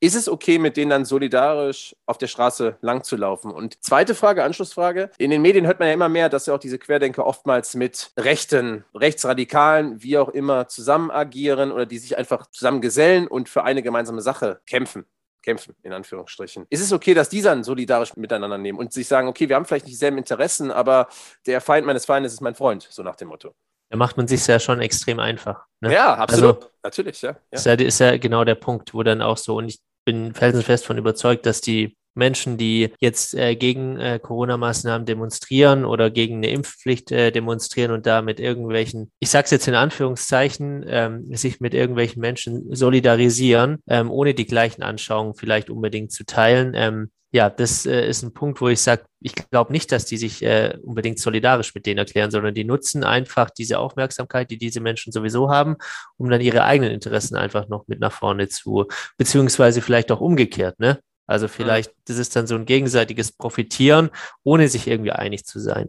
[0.00, 3.50] ist es okay, mit denen dann solidarisch auf der Straße lang zu laufen?
[3.50, 5.10] Und zweite Frage, Anschlussfrage.
[5.18, 8.12] In den Medien hört man ja immer mehr, dass ja auch diese Querdenker oftmals mit
[8.16, 13.64] Rechten, Rechtsradikalen, wie auch immer, zusammen agieren oder die sich einfach zusammen gesellen und für
[13.64, 15.06] eine gemeinsame Sache kämpfen
[15.46, 16.66] kämpfen, in Anführungsstrichen.
[16.70, 19.64] Ist es okay, dass die dann solidarisch miteinander nehmen und sich sagen, okay, wir haben
[19.64, 21.08] vielleicht nicht dieselben Interessen, aber
[21.46, 23.54] der Feind meines Feindes ist mein Freund, so nach dem Motto?
[23.90, 25.64] Da macht man sich ja schon extrem einfach.
[25.80, 25.92] Ne?
[25.92, 26.56] Ja, absolut.
[26.56, 27.30] Also, Natürlich, ja.
[27.30, 27.36] ja.
[27.50, 27.72] Ist, ja.
[27.74, 31.46] ist ja genau der Punkt, wo dann auch so, und ich bin felsenfest von überzeugt,
[31.46, 37.30] dass die Menschen, die jetzt äh, gegen äh, Corona-Maßnahmen demonstrieren oder gegen eine Impfpflicht äh,
[37.30, 42.20] demonstrieren und da mit irgendwelchen, ich sage es jetzt in Anführungszeichen, ähm, sich mit irgendwelchen
[42.20, 48.08] Menschen solidarisieren, ähm, ohne die gleichen Anschauungen vielleicht unbedingt zu teilen, ähm, ja, das äh,
[48.08, 51.74] ist ein Punkt, wo ich sage, ich glaube nicht, dass die sich äh, unbedingt solidarisch
[51.74, 55.76] mit denen erklären, sondern die nutzen einfach diese Aufmerksamkeit, die diese Menschen sowieso haben,
[56.16, 58.86] um dann ihre eigenen Interessen einfach noch mit nach vorne zu,
[59.18, 60.98] beziehungsweise vielleicht auch umgekehrt, ne?
[61.26, 61.96] Also vielleicht, ja.
[62.06, 64.10] das ist dann so ein gegenseitiges Profitieren,
[64.44, 65.88] ohne sich irgendwie einig zu sein.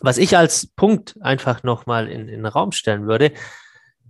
[0.00, 3.32] Was ich als Punkt einfach nochmal in, in den Raum stellen würde,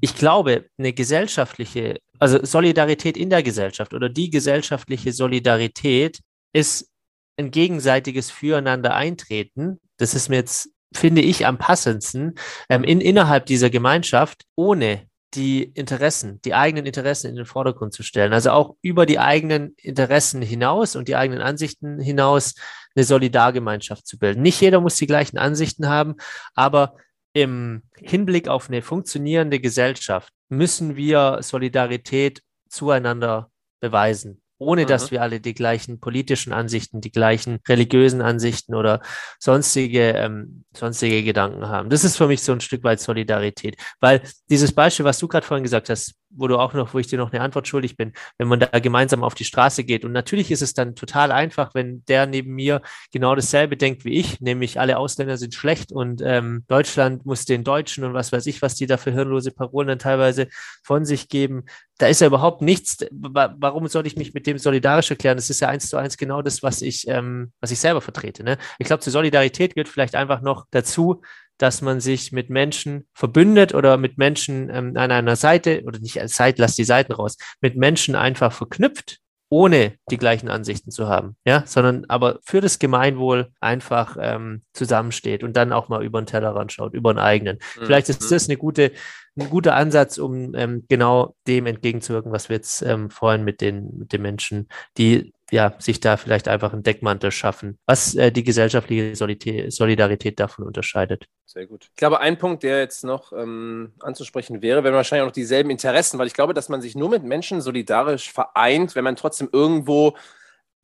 [0.00, 6.20] ich glaube, eine gesellschaftliche, also Solidarität in der Gesellschaft oder die gesellschaftliche Solidarität
[6.52, 6.90] ist
[7.36, 9.80] ein gegenseitiges Füreinander eintreten.
[9.96, 12.34] Das ist mir jetzt, finde ich, am passendsten
[12.68, 18.02] ähm, in, innerhalb dieser Gemeinschaft, ohne die Interessen, die eigenen Interessen in den Vordergrund zu
[18.02, 18.32] stellen.
[18.32, 22.54] Also auch über die eigenen Interessen hinaus und die eigenen Ansichten hinaus
[22.94, 24.42] eine Solidargemeinschaft zu bilden.
[24.42, 26.16] Nicht jeder muss die gleichen Ansichten haben,
[26.54, 26.94] aber
[27.32, 34.86] im Hinblick auf eine funktionierende Gesellschaft müssen wir Solidarität zueinander beweisen ohne mhm.
[34.86, 39.00] dass wir alle die gleichen politischen Ansichten, die gleichen religiösen Ansichten oder
[39.38, 41.90] sonstige, ähm, sonstige Gedanken haben.
[41.90, 45.46] Das ist für mich so ein Stück weit Solidarität, weil dieses Beispiel, was du gerade
[45.46, 48.12] vorhin gesagt hast, wo du auch noch, wo ich dir noch eine Antwort schuldig bin,
[48.38, 50.04] wenn man da gemeinsam auf die Straße geht.
[50.04, 52.82] Und natürlich ist es dann total einfach, wenn der neben mir
[53.12, 57.64] genau dasselbe denkt wie ich, nämlich alle Ausländer sind schlecht und ähm, Deutschland muss den
[57.64, 60.48] Deutschen und was weiß ich, was die da für hirnlose Parolen dann teilweise
[60.82, 61.64] von sich geben.
[61.98, 63.06] Da ist ja überhaupt nichts.
[63.12, 65.36] Warum soll ich mich mit dem solidarisch erklären?
[65.36, 68.42] Das ist ja eins zu eins genau das, was ich, ähm, was ich selber vertrete.
[68.42, 68.58] Ne?
[68.78, 71.22] Ich glaube, zur Solidarität gehört vielleicht einfach noch dazu,
[71.64, 76.20] dass man sich mit Menschen verbündet oder mit Menschen ähm, an einer Seite oder nicht
[76.20, 81.08] als Seite, lass die Seiten raus, mit Menschen einfach verknüpft, ohne die gleichen Ansichten zu
[81.08, 86.20] haben, ja, sondern aber für das Gemeinwohl einfach ähm, zusammensteht und dann auch mal über
[86.20, 87.56] den Tellerrand schaut, über den eigenen.
[87.80, 87.86] Mhm.
[87.86, 88.92] Vielleicht ist das eine gute,
[89.34, 94.00] ein guter Ansatz, um ähm, genau dem entgegenzuwirken, was wir jetzt ähm, vorhin mit den,
[94.00, 98.42] mit den Menschen, die ja, sich da vielleicht einfach einen Deckmantel schaffen, was äh, die
[98.42, 101.28] gesellschaftliche Solidarität davon unterscheidet.
[101.46, 101.90] Sehr gut.
[101.92, 105.70] Ich glaube, ein Punkt, der jetzt noch ähm, anzusprechen wäre, wenn wahrscheinlich auch noch dieselben
[105.70, 109.48] Interessen, weil ich glaube, dass man sich nur mit Menschen solidarisch vereint, wenn man trotzdem
[109.52, 110.16] irgendwo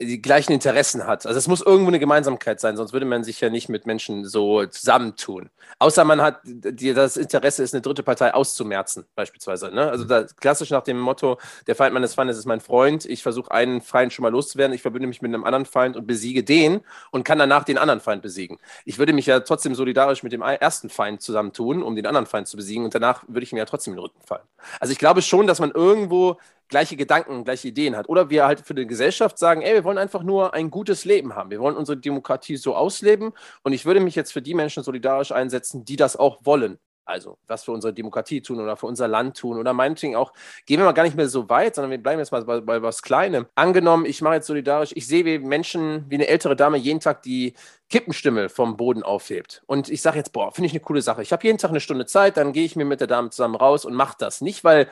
[0.00, 1.26] die gleichen Interessen hat.
[1.26, 4.24] Also es muss irgendwo eine Gemeinsamkeit sein, sonst würde man sich ja nicht mit Menschen
[4.24, 5.50] so zusammentun.
[5.78, 9.70] Außer man hat die, das Interesse ist, eine dritte Partei auszumerzen, beispielsweise.
[9.70, 9.90] Ne?
[9.90, 13.04] Also da, klassisch nach dem Motto, der Feind meines Feindes ist mein Freund.
[13.04, 16.06] Ich versuche einen Feind schon mal loszuwerden, ich verbünde mich mit einem anderen Feind und
[16.06, 16.80] besiege den
[17.10, 18.58] und kann danach den anderen Feind besiegen.
[18.86, 22.48] Ich würde mich ja trotzdem solidarisch mit dem ersten Feind zusammentun, um den anderen Feind
[22.48, 24.44] zu besiegen und danach würde ich mir ja trotzdem in den Rücken fallen.
[24.80, 26.38] Also ich glaube schon, dass man irgendwo
[26.70, 28.08] gleiche Gedanken, gleiche Ideen hat.
[28.08, 31.34] Oder wir halt für die Gesellschaft sagen, ey, wir wollen einfach nur ein gutes Leben
[31.34, 31.50] haben.
[31.50, 33.32] Wir wollen unsere Demokratie so ausleben.
[33.62, 36.78] Und ich würde mich jetzt für die Menschen solidarisch einsetzen, die das auch wollen.
[37.10, 40.32] Also, was für unsere Demokratie tun oder für unser Land tun oder meinetwegen auch,
[40.64, 42.82] gehen wir mal gar nicht mehr so weit, sondern wir bleiben jetzt mal bei, bei
[42.82, 43.46] was Kleinem.
[43.56, 47.22] Angenommen, ich mache jetzt solidarisch, ich sehe, wie Menschen, wie eine ältere Dame jeden Tag
[47.22, 47.54] die
[47.88, 49.62] Kippenstimme vom Boden aufhebt.
[49.66, 51.22] Und ich sage jetzt, boah, finde ich eine coole Sache.
[51.22, 53.56] Ich habe jeden Tag eine Stunde Zeit, dann gehe ich mir mit der Dame zusammen
[53.56, 54.40] raus und mache das.
[54.40, 54.88] Nicht, weil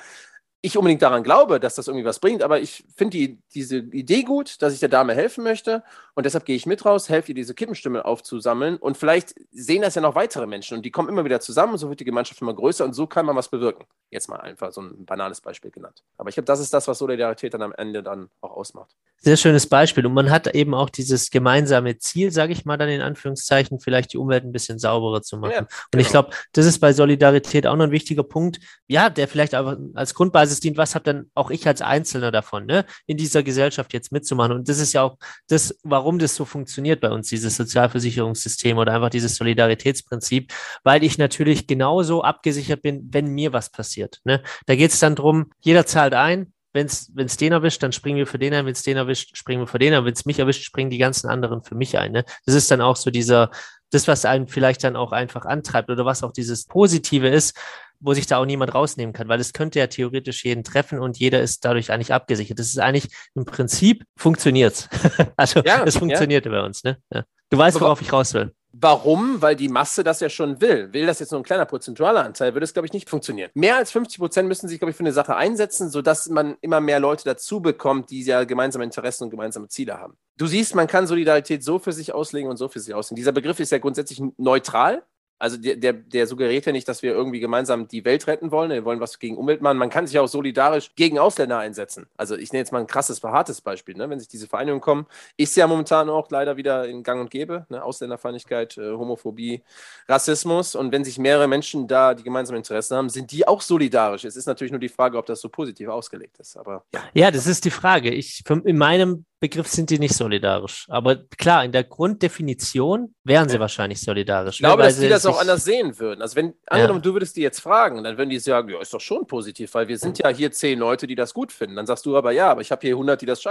[0.60, 4.24] ich unbedingt daran glaube, dass das irgendwie was bringt, aber ich finde die, diese Idee
[4.24, 5.84] gut, dass ich der Dame helfen möchte
[6.14, 9.94] und deshalb gehe ich mit raus, helfe ihr, diese Kippenstimme aufzusammeln und vielleicht sehen das
[9.94, 12.42] ja noch weitere Menschen und die kommen immer wieder zusammen und so wird die Gemeinschaft
[12.42, 13.84] immer größer und so kann man was bewirken.
[14.10, 16.02] Jetzt mal einfach so ein banales Beispiel genannt.
[16.16, 18.96] Aber ich glaube, das ist das, was Solidarität dann am Ende dann auch ausmacht.
[19.20, 22.88] Sehr schönes Beispiel und man hat eben auch dieses gemeinsame Ziel, sage ich mal dann
[22.88, 25.52] in Anführungszeichen, vielleicht die Umwelt ein bisschen sauberer zu machen.
[25.52, 25.70] Ja, genau.
[25.94, 29.54] Und ich glaube, das ist bei Solidarität auch noch ein wichtiger Punkt, ja, der vielleicht
[29.54, 33.42] einfach als Grundbasis dient, was habe dann auch ich als Einzelner davon, ne, in dieser
[33.42, 34.52] Gesellschaft jetzt mitzumachen.
[34.52, 35.18] Und das ist ja auch
[35.48, 40.52] das, warum das so funktioniert bei uns, dieses Sozialversicherungssystem oder einfach dieses Solidaritätsprinzip,
[40.84, 44.20] weil ich natürlich genauso abgesichert bin, wenn mir was passiert.
[44.24, 44.42] Ne?
[44.66, 48.26] Da geht es dann drum, jeder zahlt ein, wenn es den erwischt, dann springen wir
[48.26, 50.38] für den ein, wenn es den erwischt, springen wir für den ein, wenn es mich
[50.38, 52.12] erwischt, springen die ganzen anderen für mich ein.
[52.12, 52.24] Ne?
[52.46, 53.50] Das ist dann auch so dieser,
[53.90, 57.58] das, was einen vielleicht dann auch einfach antreibt oder was auch dieses Positive ist,
[58.00, 61.18] wo sich da auch niemand rausnehmen kann, weil es könnte ja theoretisch jeden treffen und
[61.18, 62.58] jeder ist dadurch eigentlich abgesichert.
[62.58, 64.88] Das ist eigentlich im Prinzip funktioniert.
[65.36, 66.50] also ja, es funktioniert ja.
[66.50, 66.84] bei uns.
[66.84, 66.98] Ne?
[67.12, 67.24] Ja.
[67.50, 68.52] Du weißt, worauf ich raus will.
[68.72, 69.40] Warum?
[69.40, 70.92] Weil die Masse das ja schon will.
[70.92, 73.50] Will das jetzt nur ein kleiner prozentualer Anteil, würde es, glaube ich, nicht funktionieren.
[73.54, 76.80] Mehr als 50 Prozent müssen sich, glaube ich, für eine Sache einsetzen, sodass man immer
[76.80, 80.16] mehr Leute dazu bekommt, die ja gemeinsame Interessen und gemeinsame Ziele haben.
[80.36, 83.16] Du siehst, man kann Solidarität so für sich auslegen und so für sich auslegen.
[83.16, 85.02] Dieser Begriff ist ja grundsätzlich neutral.
[85.38, 88.70] Also der, der, der, suggeriert ja nicht, dass wir irgendwie gemeinsam die Welt retten wollen.
[88.70, 89.78] Wir wollen was gegen Umwelt machen.
[89.78, 92.06] Man kann sich auch solidarisch gegen Ausländer einsetzen.
[92.16, 93.96] Also ich nenne jetzt mal ein krasses, verhartes Beispiel.
[93.96, 94.10] Ne?
[94.10, 97.66] Wenn sich diese Vereinigungen kommen, ist ja momentan auch leider wieder in Gang und Gäbe.
[97.68, 97.82] Ne?
[97.82, 99.62] Ausländerfeindlichkeit, äh, Homophobie,
[100.08, 100.74] Rassismus.
[100.74, 104.24] Und wenn sich mehrere Menschen da, die gemeinsame Interessen haben, sind die auch solidarisch.
[104.24, 106.56] Es ist natürlich nur die Frage, ob das so positiv ausgelegt ist.
[106.56, 108.10] Aber ja, ja das ist die Frage.
[108.10, 110.86] Ich, in meinem Begriff sind die nicht solidarisch.
[110.88, 114.56] Aber klar, in der Grunddefinition wären sie wahrscheinlich solidarisch.
[114.56, 116.22] Ich glaube, dass die das auch anders sehen würden.
[116.22, 117.02] Also wenn, angenommen, ja.
[117.02, 119.86] du würdest die jetzt fragen, dann würden die sagen, ja, ist doch schon positiv, weil
[119.86, 121.76] wir sind ja hier zehn Leute, die das gut finden.
[121.76, 123.42] Dann sagst du aber, ja, aber ich habe hier 100, die das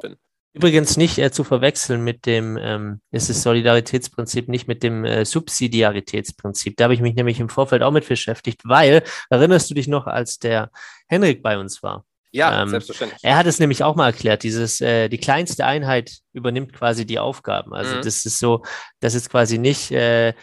[0.00, 0.18] finden.
[0.52, 5.24] Übrigens nicht äh, zu verwechseln mit dem, ähm, es ist Solidaritätsprinzip, nicht mit dem äh,
[5.24, 6.76] Subsidiaritätsprinzip.
[6.76, 10.08] Da habe ich mich nämlich im Vorfeld auch mit beschäftigt, weil, erinnerst du dich noch,
[10.08, 10.72] als der
[11.06, 12.04] Henrik bei uns war?
[12.32, 13.20] Ja, ähm, selbstverständlich.
[13.22, 17.18] Er hat es nämlich auch mal erklärt, dieses, äh, die kleinste Einheit übernimmt quasi die
[17.18, 17.74] Aufgaben.
[17.74, 18.02] Also mhm.
[18.02, 18.62] das ist so,
[19.00, 20.34] das ist quasi nicht, äh,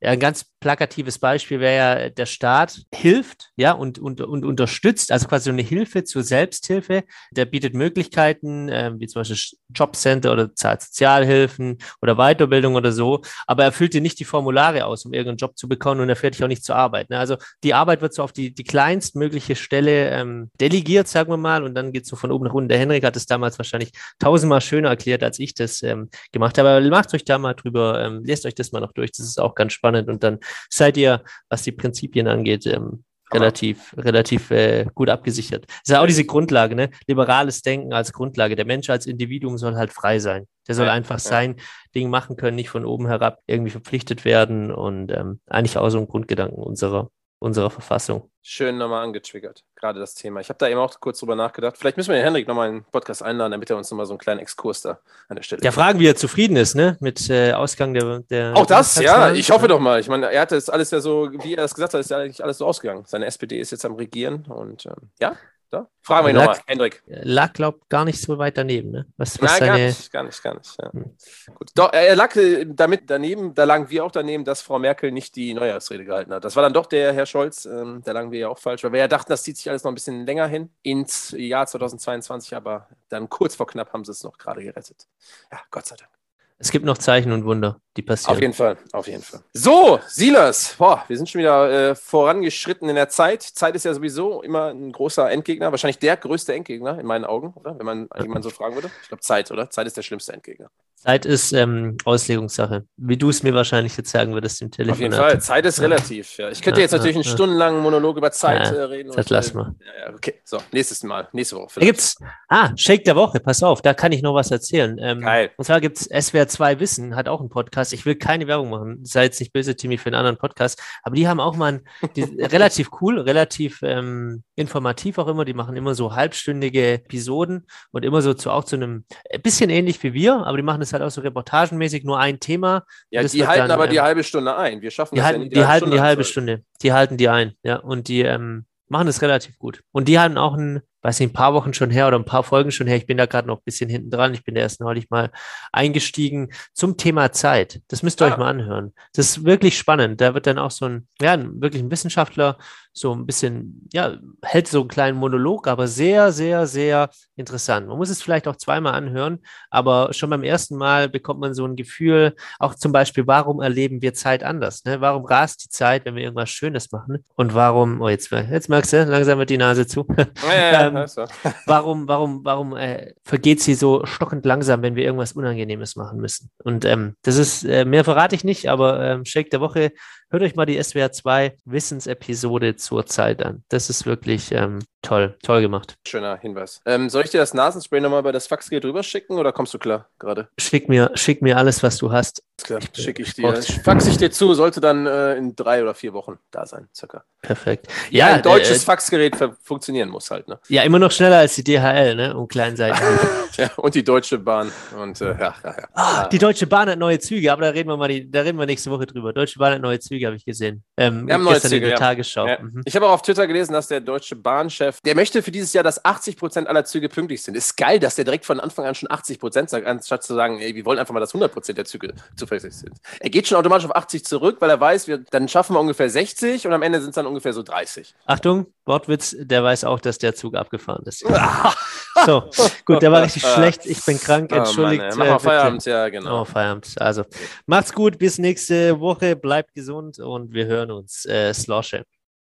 [0.00, 5.28] ein ganz plakatives Beispiel wäre ja, der Staat hilft, ja, und, und, und unterstützt, also
[5.28, 7.04] quasi eine Hilfe zur Selbsthilfe.
[7.30, 13.22] Der bietet Möglichkeiten, äh, wie zum Beispiel Jobcenter oder zahlt Sozialhilfen oder Weiterbildung oder so,
[13.46, 16.16] aber er füllt dir nicht die Formulare aus, um irgendeinen Job zu bekommen und er
[16.16, 17.10] fährt dich auch nicht zur Arbeit.
[17.10, 17.18] Ne?
[17.18, 21.64] Also die Arbeit wird so auf die, die kleinstmögliche Stelle ähm, delegiert, sagen wir mal,
[21.64, 22.68] und dann geht es so von oben nach unten.
[22.68, 26.70] Der Henrik hat es damals wahrscheinlich tausendmal schöner erklärt, als ich das ähm, gemacht habe.
[26.70, 29.40] Aber macht euch da mal drüber, ähm, lest euch das mal noch durch, das ist
[29.40, 30.38] auch ganz spannend und dann
[30.70, 35.66] seid ihr, was die Prinzipien angeht, ähm, relativ, relativ äh, gut abgesichert.
[35.66, 36.90] Das ist ja auch diese Grundlage, ne?
[37.06, 38.56] Liberales Denken als Grundlage.
[38.56, 40.46] Der Mensch als Individuum soll halt frei sein.
[40.68, 41.20] Der soll ja, einfach ja.
[41.20, 41.56] sein
[41.94, 45.98] Ding machen können, nicht von oben herab irgendwie verpflichtet werden und ähm, eigentlich auch so
[45.98, 48.30] ein Grundgedanken unserer, unserer Verfassung.
[48.42, 50.40] Schön nochmal angetriggert, gerade das Thema.
[50.40, 51.76] Ich habe da eben auch kurz drüber nachgedacht.
[51.76, 54.12] Vielleicht müssen wir den Henrik nochmal in den Podcast einladen, damit er uns nochmal so
[54.12, 56.96] einen kleinen Exkurs da an der Stelle Ja, fragen, wie er zufrieden ist, ne?
[57.00, 58.56] Mit äh, Ausgang der, der.
[58.56, 59.98] Auch das, ja, ich hoffe doch mal.
[59.98, 62.18] Ich meine, er hatte es alles ja so, wie er das gesagt hat, ist ja
[62.18, 63.04] eigentlich alles so ausgegangen.
[63.06, 65.36] Seine SPD ist jetzt am Regieren und ähm, ja,
[65.70, 65.88] da?
[66.02, 67.02] Fragen wir ihn nochmal, Hendrik.
[67.06, 69.06] Lag, glaub gar nicht so weit daneben, ne?
[69.16, 69.70] Was, was Nein, seine...
[69.70, 70.76] gar nicht, gar nicht, gar nicht.
[70.80, 70.92] Ja.
[70.92, 71.16] Hm.
[71.54, 71.70] Gut.
[71.74, 75.36] Doch, er lag äh, damit daneben, da lagen wir auch daneben, dass Frau Merkel nicht
[75.36, 76.44] die Neujahrsrede gehalten hat.
[76.44, 78.92] Das war dann doch der Herr Scholz, ähm, da lagen wir ja auch falsch, weil
[78.92, 82.54] wir ja dachten, das zieht sich alles noch ein bisschen länger hin ins Jahr 2022,
[82.54, 85.06] aber dann kurz vor knapp haben sie es noch gerade gerettet.
[85.50, 86.15] Ja, Gott sei Dank.
[86.58, 88.34] Es gibt noch Zeichen und Wunder, die passieren.
[88.34, 89.40] Auf jeden Fall, auf jeden Fall.
[89.52, 93.42] So, Silas, boah, wir sind schon wieder äh, vorangeschritten in der Zeit.
[93.42, 97.52] Zeit ist ja sowieso immer ein großer Endgegner, wahrscheinlich der größte Endgegner in meinen Augen,
[97.56, 97.78] oder?
[97.78, 98.90] Wenn man jemanden so fragen würde.
[99.02, 99.68] Ich glaube, Zeit, oder?
[99.68, 100.70] Zeit ist der schlimmste Endgegner.
[100.96, 104.94] Zeit ist ähm, Auslegungssache, wie du es mir wahrscheinlich jetzt sagen würdest im Telefon.
[104.94, 106.38] Auf jeden Fall, Zeit ist relativ.
[106.38, 106.48] Ja.
[106.48, 109.12] Ich könnte ja, jetzt natürlich einen stundenlangen Monolog über Zeit äh, reden.
[109.14, 109.74] Das lass mal.
[109.78, 111.68] Ja, okay, so, nächstes Mal, nächste Woche.
[111.68, 111.82] Vielleicht.
[111.82, 112.16] Da gibt's,
[112.48, 114.96] ah, Shake der Woche, pass auf, da kann ich noch was erzählen.
[114.98, 115.50] Ähm, Geil.
[115.58, 117.92] Und zwar gibt es SWR 2 Wissen, hat auch einen Podcast.
[117.92, 121.14] Ich will keine Werbung machen, sei jetzt nicht böse, Timmy, für einen anderen Podcast, aber
[121.14, 121.80] die haben auch mal einen,
[122.16, 125.44] die, relativ cool, relativ ähm, informativ auch immer.
[125.44, 129.04] Die machen immer so halbstündige Episoden und immer so zu, auch zu einem,
[129.42, 132.84] bisschen ähnlich wie wir, aber die machen das halt auch so reportagenmäßig, nur ein Thema.
[133.10, 134.80] Ja, die halten dann, aber ähm, die halbe Stunde ein.
[134.82, 136.64] Wir schaffen die das halten, ja nicht, die, die halten Stunde die halbe Stunde.
[136.82, 137.76] Die halten die ein, ja.
[137.76, 139.82] Und die ähm, machen das relativ gut.
[139.92, 142.42] Und die haben auch einen weiß nicht, ein paar Wochen schon her oder ein paar
[142.42, 142.96] Folgen schon her.
[142.96, 144.34] Ich bin da gerade noch ein bisschen hinten dran.
[144.34, 145.30] Ich bin da erst neulich mal
[145.72, 147.80] eingestiegen zum Thema Zeit.
[147.86, 148.32] Das müsst ihr ah.
[148.32, 148.92] euch mal anhören.
[149.14, 150.20] Das ist wirklich spannend.
[150.20, 152.58] Da wird dann auch so ein, ja, wirklich ein Wissenschaftler
[152.96, 157.86] so ein bisschen, ja, hält so einen kleinen Monolog, aber sehr, sehr, sehr interessant.
[157.88, 161.66] Man muss es vielleicht auch zweimal anhören, aber schon beim ersten Mal bekommt man so
[161.66, 164.84] ein Gefühl, auch zum Beispiel, warum erleben wir Zeit anders?
[164.86, 165.02] Ne?
[165.02, 167.22] Warum rast die Zeit, wenn wir irgendwas Schönes machen?
[167.34, 170.06] Und warum, oh, jetzt, jetzt merkst du, langsam wird die Nase zu.
[170.48, 170.95] Ja, ja, ähm,
[171.66, 176.50] warum, warum, warum äh, vergeht sie so stockend langsam, wenn wir irgendwas Unangenehmes machen müssen?
[176.64, 179.92] Und ähm, das ist, äh, mehr verrate ich nicht, aber ähm, Shake der Woche
[180.30, 183.62] hört euch mal die SWR 2 Wissensepisode zur Zeit an.
[183.68, 185.94] Das ist wirklich ähm, toll, toll gemacht.
[186.06, 186.80] Schöner Hinweis.
[186.84, 189.78] Ähm, soll ich dir das Nasenspray nochmal bei das Faxgerät drüber schicken oder kommst du
[189.78, 190.48] klar gerade?
[190.58, 192.42] Schick mir, schick mir alles, was du hast.
[192.62, 193.62] Klar, schicke ich dir.
[193.84, 197.24] Fax ich dir zu, sollte dann äh, in drei oder vier Wochen da sein, circa.
[197.42, 197.86] Perfekt.
[198.10, 200.58] Ja, ja ein deutsches äh, Faxgerät funktionieren muss halt, ne?
[200.68, 202.36] Ja, immer noch schneller als die DHL, ne?
[202.36, 202.98] Um kleinen Seiten.
[203.56, 204.72] ja, und die Deutsche Bahn.
[204.98, 205.88] Und äh, ja, ja, ja.
[205.94, 208.58] Ah, die Deutsche Bahn hat neue Züge, aber da reden wir mal, die, da reden
[208.58, 209.32] wir nächste Woche drüber.
[209.32, 210.82] Deutsche Bahn hat neue Züge, habe ich gesehen.
[210.96, 211.96] Ähm, wir haben neue Züge, ja.
[211.96, 212.46] Tagesschau.
[212.46, 212.58] Ja.
[212.60, 212.82] Mhm.
[212.84, 215.84] Ich habe auch auf Twitter gelesen, dass der Deutsche Bahnchef, der möchte für dieses Jahr,
[215.84, 217.56] dass 80 Prozent aller Züge pünktlich sind.
[217.56, 220.60] Ist geil, dass der direkt von Anfang an schon 80 Prozent sagt, anstatt zu sagen,
[220.60, 222.94] ey, wir wollen einfach mal, dass 100 Prozent der Züge zuverlässig sind.
[223.20, 226.08] Er geht schon automatisch auf 80 zurück, weil er weiß, wir, dann schaffen wir ungefähr
[226.08, 228.14] 60 und am Ende sind es dann ungefähr so 30.
[228.26, 231.20] Achtung, Wortwitz, der weiß auch, dass der Zug abgefahren ist.
[232.26, 232.44] so,
[232.84, 233.84] gut, der war richtig schlecht.
[233.84, 235.02] Ich bin krank, entschuldigt.
[235.12, 236.42] Oh Mann, mal Feierabend, ja, genau.
[236.42, 236.94] Oh, Feierabend.
[236.98, 237.24] Also,
[237.66, 241.24] macht's gut, bis nächste Woche, bleibt gesund und wir hören uns.
[241.26, 242.04] Äh, Slosche.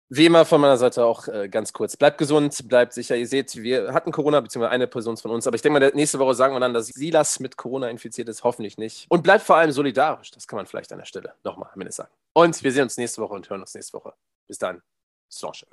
[0.09, 1.97] Wie immer von meiner Seite auch äh, ganz kurz.
[1.97, 3.17] Bleibt gesund, bleibt sicher.
[3.17, 5.49] Ihr seht, wir hatten Corona, beziehungsweise eine Person von uns.
[5.49, 8.45] Aber ich denke mal, nächste Woche sagen wir dann, dass Silas mit Corona infiziert ist.
[8.45, 9.07] Hoffentlich nicht.
[9.09, 10.31] Und bleibt vor allem solidarisch.
[10.31, 12.11] Das kann man vielleicht an der Stelle nochmal am Ende sagen.
[12.35, 14.13] Und wir sehen uns nächste Woche und hören uns nächste Woche.
[14.47, 14.81] Bis dann.
[15.29, 15.67] Slanche.